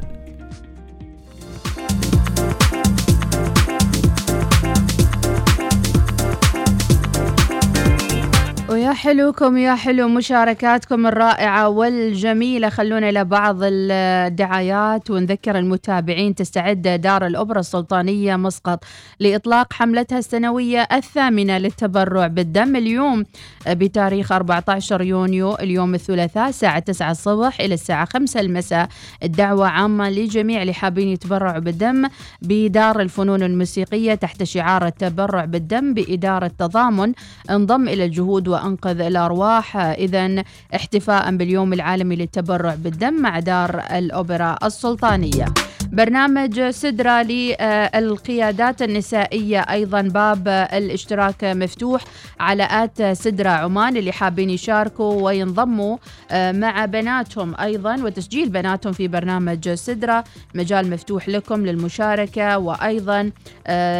ويا 8.87 8.95
حلوكم 8.95 9.57
يا 9.57 9.75
حلو 9.75 10.07
مشاركاتكم 10.07 11.07
الرائعة 11.07 11.69
والجميلة. 11.69 12.69
خلونا 12.69 13.09
إلى 13.09 13.23
بعض 13.23 13.57
الدعايات 13.61 15.11
ونذكر 15.11 15.57
المتابعين. 15.57 16.35
تستعد 16.35 16.81
دار 16.81 17.25
الأوبرا 17.25 17.59
السلطانية 17.59 18.35
مسقط 18.35 18.83
لإطلاق 19.19 19.73
حملتها 19.73 20.17
السنوية 20.17 20.87
الثامنة 20.91 21.57
للتبرع 21.57 22.27
بالدم 22.27 22.75
اليوم 22.75 23.25
بتاريخ 23.67 24.31
14 24.31 25.01
يونيو 25.01 25.55
اليوم 25.55 25.95
الثلاثاء 25.95 26.49
الساعة 26.49 26.79
9 26.79 27.11
الصبح 27.11 27.59
إلى 27.59 27.73
الساعة 27.73 28.05
5 28.05 28.39
المساء. 28.39 28.87
الدعوة 29.23 29.67
عامة 29.67 30.09
لجميع 30.09 30.61
اللي 30.61 30.73
حابين 30.73 31.07
يتبرعوا 31.07 31.59
بالدم 31.59 32.07
بدار 32.41 32.99
الفنون 33.01 33.43
الموسيقية 33.43 34.13
تحت 34.15 34.43
شعار 34.43 34.85
التبرع 34.85 35.45
بالدم 35.45 35.93
بإدارة 35.93 36.51
تضامن 36.59 37.13
انضم 37.49 37.87
إلى 37.87 38.05
الجهود 38.05 38.47
وأنقذ 38.47 38.77
الأرواح. 38.91 39.77
إذا 39.77 40.43
احتفاء 40.75 41.35
باليوم 41.35 41.73
العالمي 41.73 42.15
للتبرع 42.15 42.75
بالدم 42.75 43.13
مع 43.13 43.39
دار 43.39 43.83
الأوبرا 43.91 44.57
السلطانية. 44.63 45.45
برنامج 45.91 46.69
سدرة 46.69 47.21
للقيادات 47.21 48.81
النسائية 48.81 49.59
أيضا 49.59 50.01
باب 50.01 50.47
الاشتراك 50.47 51.43
مفتوح 51.43 52.01
على 52.39 52.67
آت 52.71 53.01
سدرة 53.01 53.49
عمان 53.49 53.97
اللي 53.97 54.11
حابين 54.11 54.49
يشاركوا 54.49 55.21
وينضموا 55.21 55.97
مع 56.33 56.85
بناتهم 56.85 57.55
أيضا 57.59 57.95
وتسجيل 57.95 58.49
بناتهم 58.49 58.93
في 58.93 59.07
برنامج 59.07 59.69
سدرة. 59.69 60.23
مجال 60.55 60.89
مفتوح 60.89 61.29
لكم 61.29 61.65
للمشاركة 61.65 62.57
وأيضا 62.57 63.31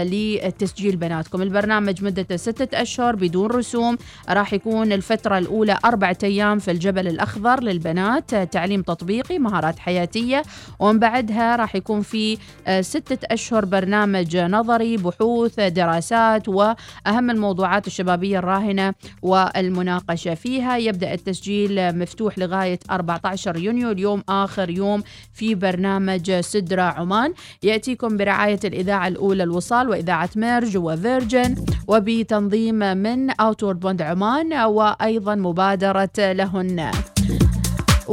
لتسجيل 0.04 0.96
بناتكم. 0.96 1.42
البرنامج 1.42 2.04
مدته 2.04 2.36
ستة 2.36 2.82
أشهر 2.82 3.16
بدون 3.16 3.48
رسوم. 3.48 3.98
راح 4.30 4.54
يكون 4.54 4.92
الفترة 4.92 5.38
الأولى 5.38 5.78
أربعة 5.86 6.18
أيام 6.24 6.60
في 6.60 6.72
الجبل 6.72 7.08
الأخضر 7.08 7.64
للبنات 7.64 8.36
تعليم 8.36 8.82
تطبيقي 8.82 9.40
مهارات 9.40 9.80
حياتية 9.80 10.44
ومن 10.80 11.00
بعدها 11.00 11.56
راح 11.56 11.77
يكون 11.78 12.02
في 12.02 12.38
ستة 12.82 13.28
أشهر 13.32 13.66
برنامج 13.66 14.38
نظري 14.38 14.98
بحوث 14.98 15.60
دراسات 15.60 16.50
وأهم 16.50 17.30
الموضوعات 17.30 17.88
الشبابية 17.88 18.40
الراهنة 18.40 18.94
والمناقشة 19.22 20.34
فيها. 20.34 20.78
يبدأ 20.78 21.14
التسجيل 21.14 22.00
مفتوح 22.00 22.40
لغاية 22.40 22.80
14 22.92 23.58
يونيو 23.58 23.92
اليوم 23.92 24.24
آخر 24.30 24.70
يوم 24.70 25.04
في 25.34 25.56
برنامج 25.56 26.32
سدرة 26.32 26.82
عمان. 26.82 27.34
يأتيكم 27.64 28.18
برعاية 28.18 28.60
الإذاعة 28.66 29.08
الأولى 29.08 29.44
الوصال 29.44 29.90
وإذاعة 29.90 30.30
Merge 30.36 30.78
و 30.78 30.89
Virgin 30.89 31.56
وبتنظيم 31.88 32.76
من 32.76 33.30
Outward 33.30 33.80
Bound 33.80 34.02
عمان 34.02 34.54
وأيضا 34.54 35.36
مبادرة 35.36 36.10
لهن. 36.18 36.92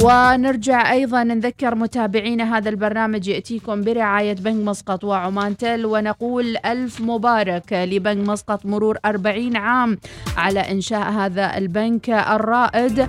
ونرجع 0.03 0.91
أيضا 0.91 1.23
نذكر 1.23 1.75
متابعينا 1.75 2.57
هذا 2.57 2.69
البرنامج 2.69 3.27
يأتيكم 3.27 3.81
برعاية 3.81 4.33
بنك 4.33 4.67
مسقط 4.67 5.03
وعمان 5.03 5.57
تل 5.57 5.85
ونقول 5.85 6.57
ألف 6.65 7.01
مبارك 7.01 7.73
لبنك 7.73 8.29
مسقط 8.29 8.65
مرور 8.65 8.97
40 9.05 9.55
عام 9.55 9.97
على 10.37 10.59
إنشاء 10.59 11.11
هذا 11.11 11.57
البنك 11.57 12.09
الرائد. 12.09 13.07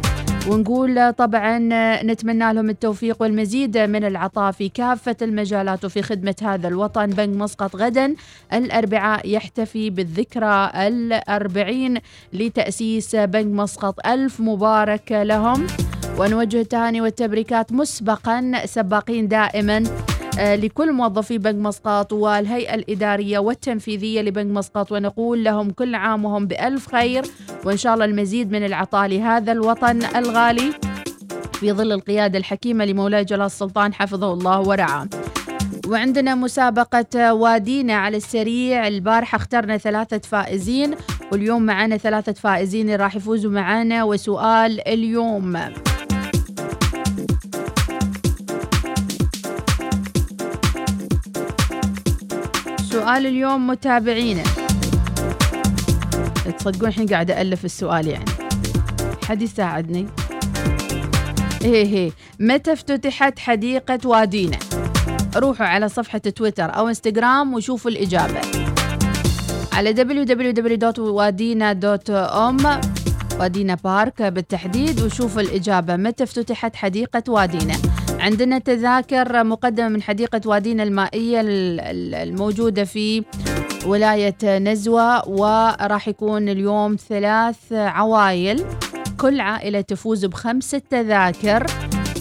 ونقول 0.48 1.12
طبعا 1.12 1.58
نتمنى 2.02 2.52
لهم 2.52 2.70
التوفيق 2.70 3.22
والمزيد 3.22 3.78
من 3.78 4.04
العطاء 4.04 4.52
في 4.52 4.68
كافة 4.68 5.16
المجالات 5.22 5.84
وفي 5.84 6.02
خدمة 6.02 6.36
هذا 6.42 6.68
الوطن. 6.68 7.06
بنك 7.06 7.36
مسقط 7.36 7.76
غدا 7.76 8.14
الأربعاء 8.52 9.28
يحتفي 9.28 9.90
بالذكرى 9.90 10.70
الأربعين 10.74 11.98
لتأسيس 12.32 13.16
بنك 13.16 13.46
مسقط. 13.46 14.06
ألف 14.06 14.40
مبارك 14.40 15.12
لهم. 15.12 15.66
ونوجه 16.18 16.60
التهاني 16.60 17.00
والتبريكات 17.00 17.72
مسبقا 17.72 18.52
سباقين 18.64 19.28
دائما 19.28 19.84
آه، 20.38 20.56
لكل 20.56 20.92
موظفي 20.92 21.38
بنك 21.38 21.54
مسقط 21.54 22.12
والهيئة 22.12 22.74
الإدارية 22.74 23.38
والتنفيذية 23.38 24.22
لبنك 24.22 24.56
مسقط 24.56 24.92
ونقول 24.92 25.44
لهم 25.44 25.70
كل 25.70 25.94
عام 25.94 26.24
وهم 26.24 26.46
بألف 26.46 26.92
خير 26.92 27.24
وإن 27.64 27.76
شاء 27.76 27.94
الله 27.94 28.04
المزيد 28.04 28.52
من 28.52 28.66
العطاء 28.66 29.08
لهذا 29.08 29.52
الوطن 29.52 30.04
الغالي. 30.16 30.72
في 31.52 31.72
ظل 31.72 31.92
القيادة 31.92 32.38
الحكيمة 32.38 32.84
لمولاي 32.84 33.24
جلال 33.24 33.46
السلطان 33.46 33.94
حفظه 33.94 34.32
الله 34.32 34.60
ورعاه. 34.60 35.08
وعندنا 35.88 36.34
مسابقة 36.34 37.34
وادينا 37.34 37.94
على 37.94 38.16
السريع. 38.16 38.86
البارحة 38.88 39.36
اخترنا 39.36 39.76
ثلاثة 39.76 40.18
فائزين 40.18 40.94
واليوم 41.32 41.62
معنا 41.62 41.96
ثلاثة 41.96 42.32
فائزين 42.32 42.94
راح 42.94 43.16
يفوزوا 43.16 43.50
معنا 43.50 44.04
وسؤال 44.04 44.88
اليوم. 44.88 45.58
سؤال 53.06 53.26
اليوم 53.26 53.66
متابعينا 53.66 54.42
تصدقون 56.58 56.88
الحين 56.88 57.06
قاعدة 57.06 57.40
ألف 57.40 57.64
السؤال 57.64 58.08
يعني. 58.08 58.24
حد 59.28 59.42
يساعدني؟ 59.42 60.06
إيه 61.62 61.94
إيه. 61.94 62.10
متى 62.40 62.72
افتتحت 62.72 63.38
حديقة 63.38 63.98
وادينا؟ 64.04 64.58
روحوا 65.36 65.66
على 65.66 65.88
صفحة 65.88 66.18
تويتر 66.18 66.76
أو 66.76 66.88
إنستغرام 66.88 67.54
وشوفوا 67.54 67.90
الإجابة. 67.90 68.40
على 69.72 69.94
www.wadina.om 69.94 72.66
وادينا 73.40 73.74
بارك 73.84 74.22
بالتحديد 74.22 75.00
وشوفوا 75.00 75.42
الإجابة. 75.42 75.96
متى 75.96 76.24
افتتحت 76.24 76.76
حديقة 76.76 77.22
وادينا؟ 77.28 77.74
عندنا 78.26 78.58
تذاكر 78.58 79.44
مقدمة 79.44 79.88
من 79.88 80.02
حديقة 80.02 80.40
وادينا 80.46 80.82
المائية 80.82 81.40
ال- 81.40 81.80
ال- 81.80 82.14
الموجودة 82.14 82.84
في 82.84 83.24
ولاية 83.86 84.58
نزوة 84.58 85.28
وراح 85.28 86.08
يكون 86.08 86.48
اليوم 86.48 86.96
ثلاث 87.08 87.72
عوائل. 87.72 88.64
كل 89.20 89.40
عائلة 89.40 89.80
تفوز 89.80 90.24
بخمسة 90.24 90.78
تذاكر 90.90 91.66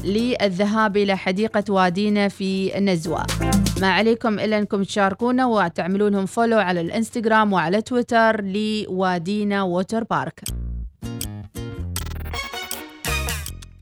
للذهاب 0.04 0.98
إلى 0.98 1.18
حديقة 1.18 1.64
وادينا 1.70 2.28
في 2.28 2.80
نزوة. 2.80 3.26
ما 3.82 3.88
عليكم 3.92 4.40
إلا 4.40 4.58
أنكم 4.58 4.84
تشاركونا 4.84 5.46
وتعملون 5.46 6.12
لهم 6.12 6.26
follow 6.26 6.58
على 6.60 6.82
الإنستغرام 6.82 7.54
وعلى 7.54 7.82
تويتر 7.82 8.42
لوادينا 8.44 9.64
Water 9.64 10.04
Park 10.04 10.40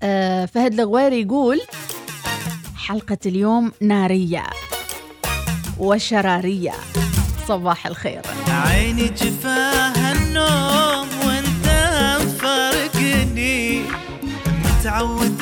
آه 0.03 0.45
فهد 0.45 0.73
الغويري 0.79 1.21
يقول 1.21 1.61
حلقة 2.87 3.17
اليوم 3.25 3.71
نارية 3.81 4.43
وشرارية. 5.79 6.73
صباح 7.47 7.87
الخير. 7.87 8.21
عيني 8.47 9.05
جفاها 9.09 10.11
النوم 10.11 11.07
وانت 11.27 11.67
مفارقني 12.25 13.81
متعوداني 14.65 15.32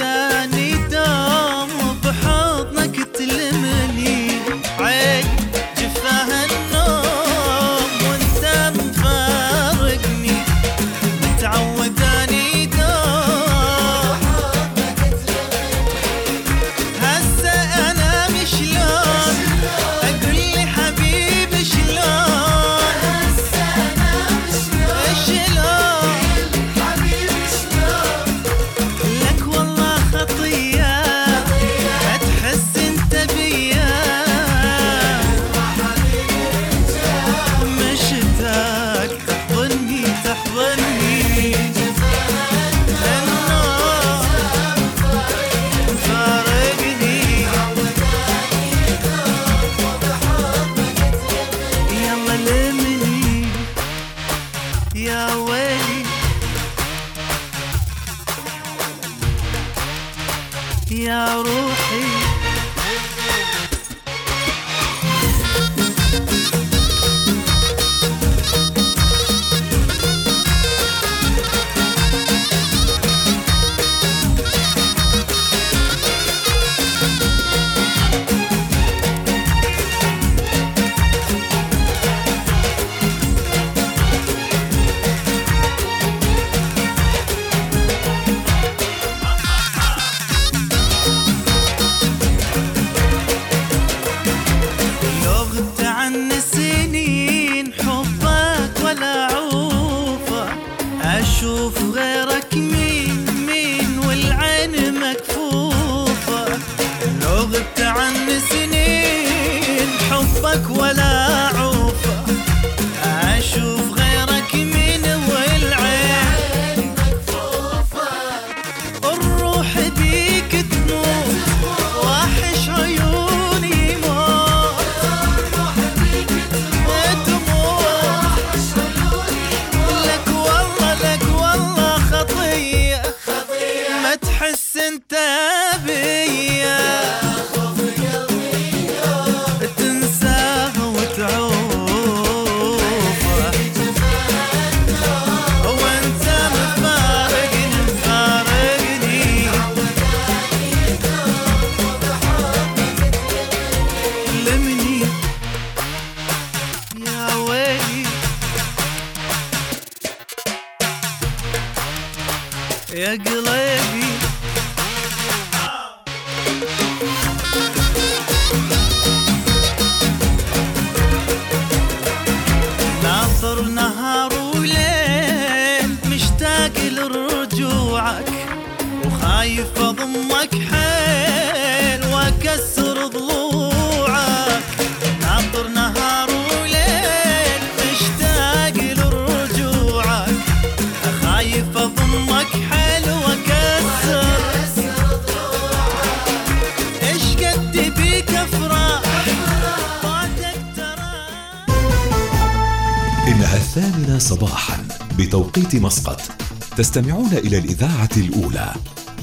تستمعون 206.81 207.33
إلى 207.33 207.57
الإذاعة 207.57 208.09
الأولى 208.17 208.73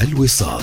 الوصال. 0.01 0.63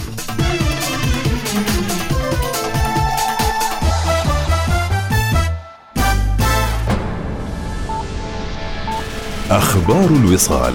أخبار 9.52 10.06
الوصال. 10.06 10.74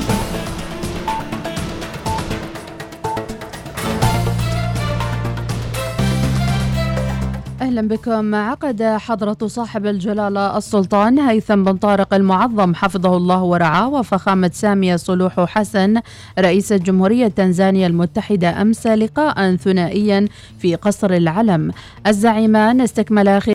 بكم. 7.88 8.34
عقد 8.34 8.82
حضرة 8.82 9.46
صاحب 9.46 9.86
الجلالة 9.86 10.58
السلطان 10.58 11.18
هيثم 11.18 11.64
بن 11.64 11.76
طارق 11.76 12.14
المعظم 12.14 12.74
حفظه 12.74 13.16
الله 13.16 13.42
ورعاه 13.42 13.88
وفخامة 13.88 14.50
سامية 14.54 14.96
صلوح 14.96 15.40
حسن 15.40 16.00
رئيس 16.38 16.72
جمهورية 16.72 17.28
تنزانيا 17.28 17.86
المتحدة 17.86 18.62
أمس 18.62 18.86
لقاء 18.86 19.56
ثنائيا 19.56 20.28
في 20.58 20.74
قصر 20.74 21.10
العلم. 21.10 21.72
الزعيمان 22.06 22.80
استكملا 22.80 23.38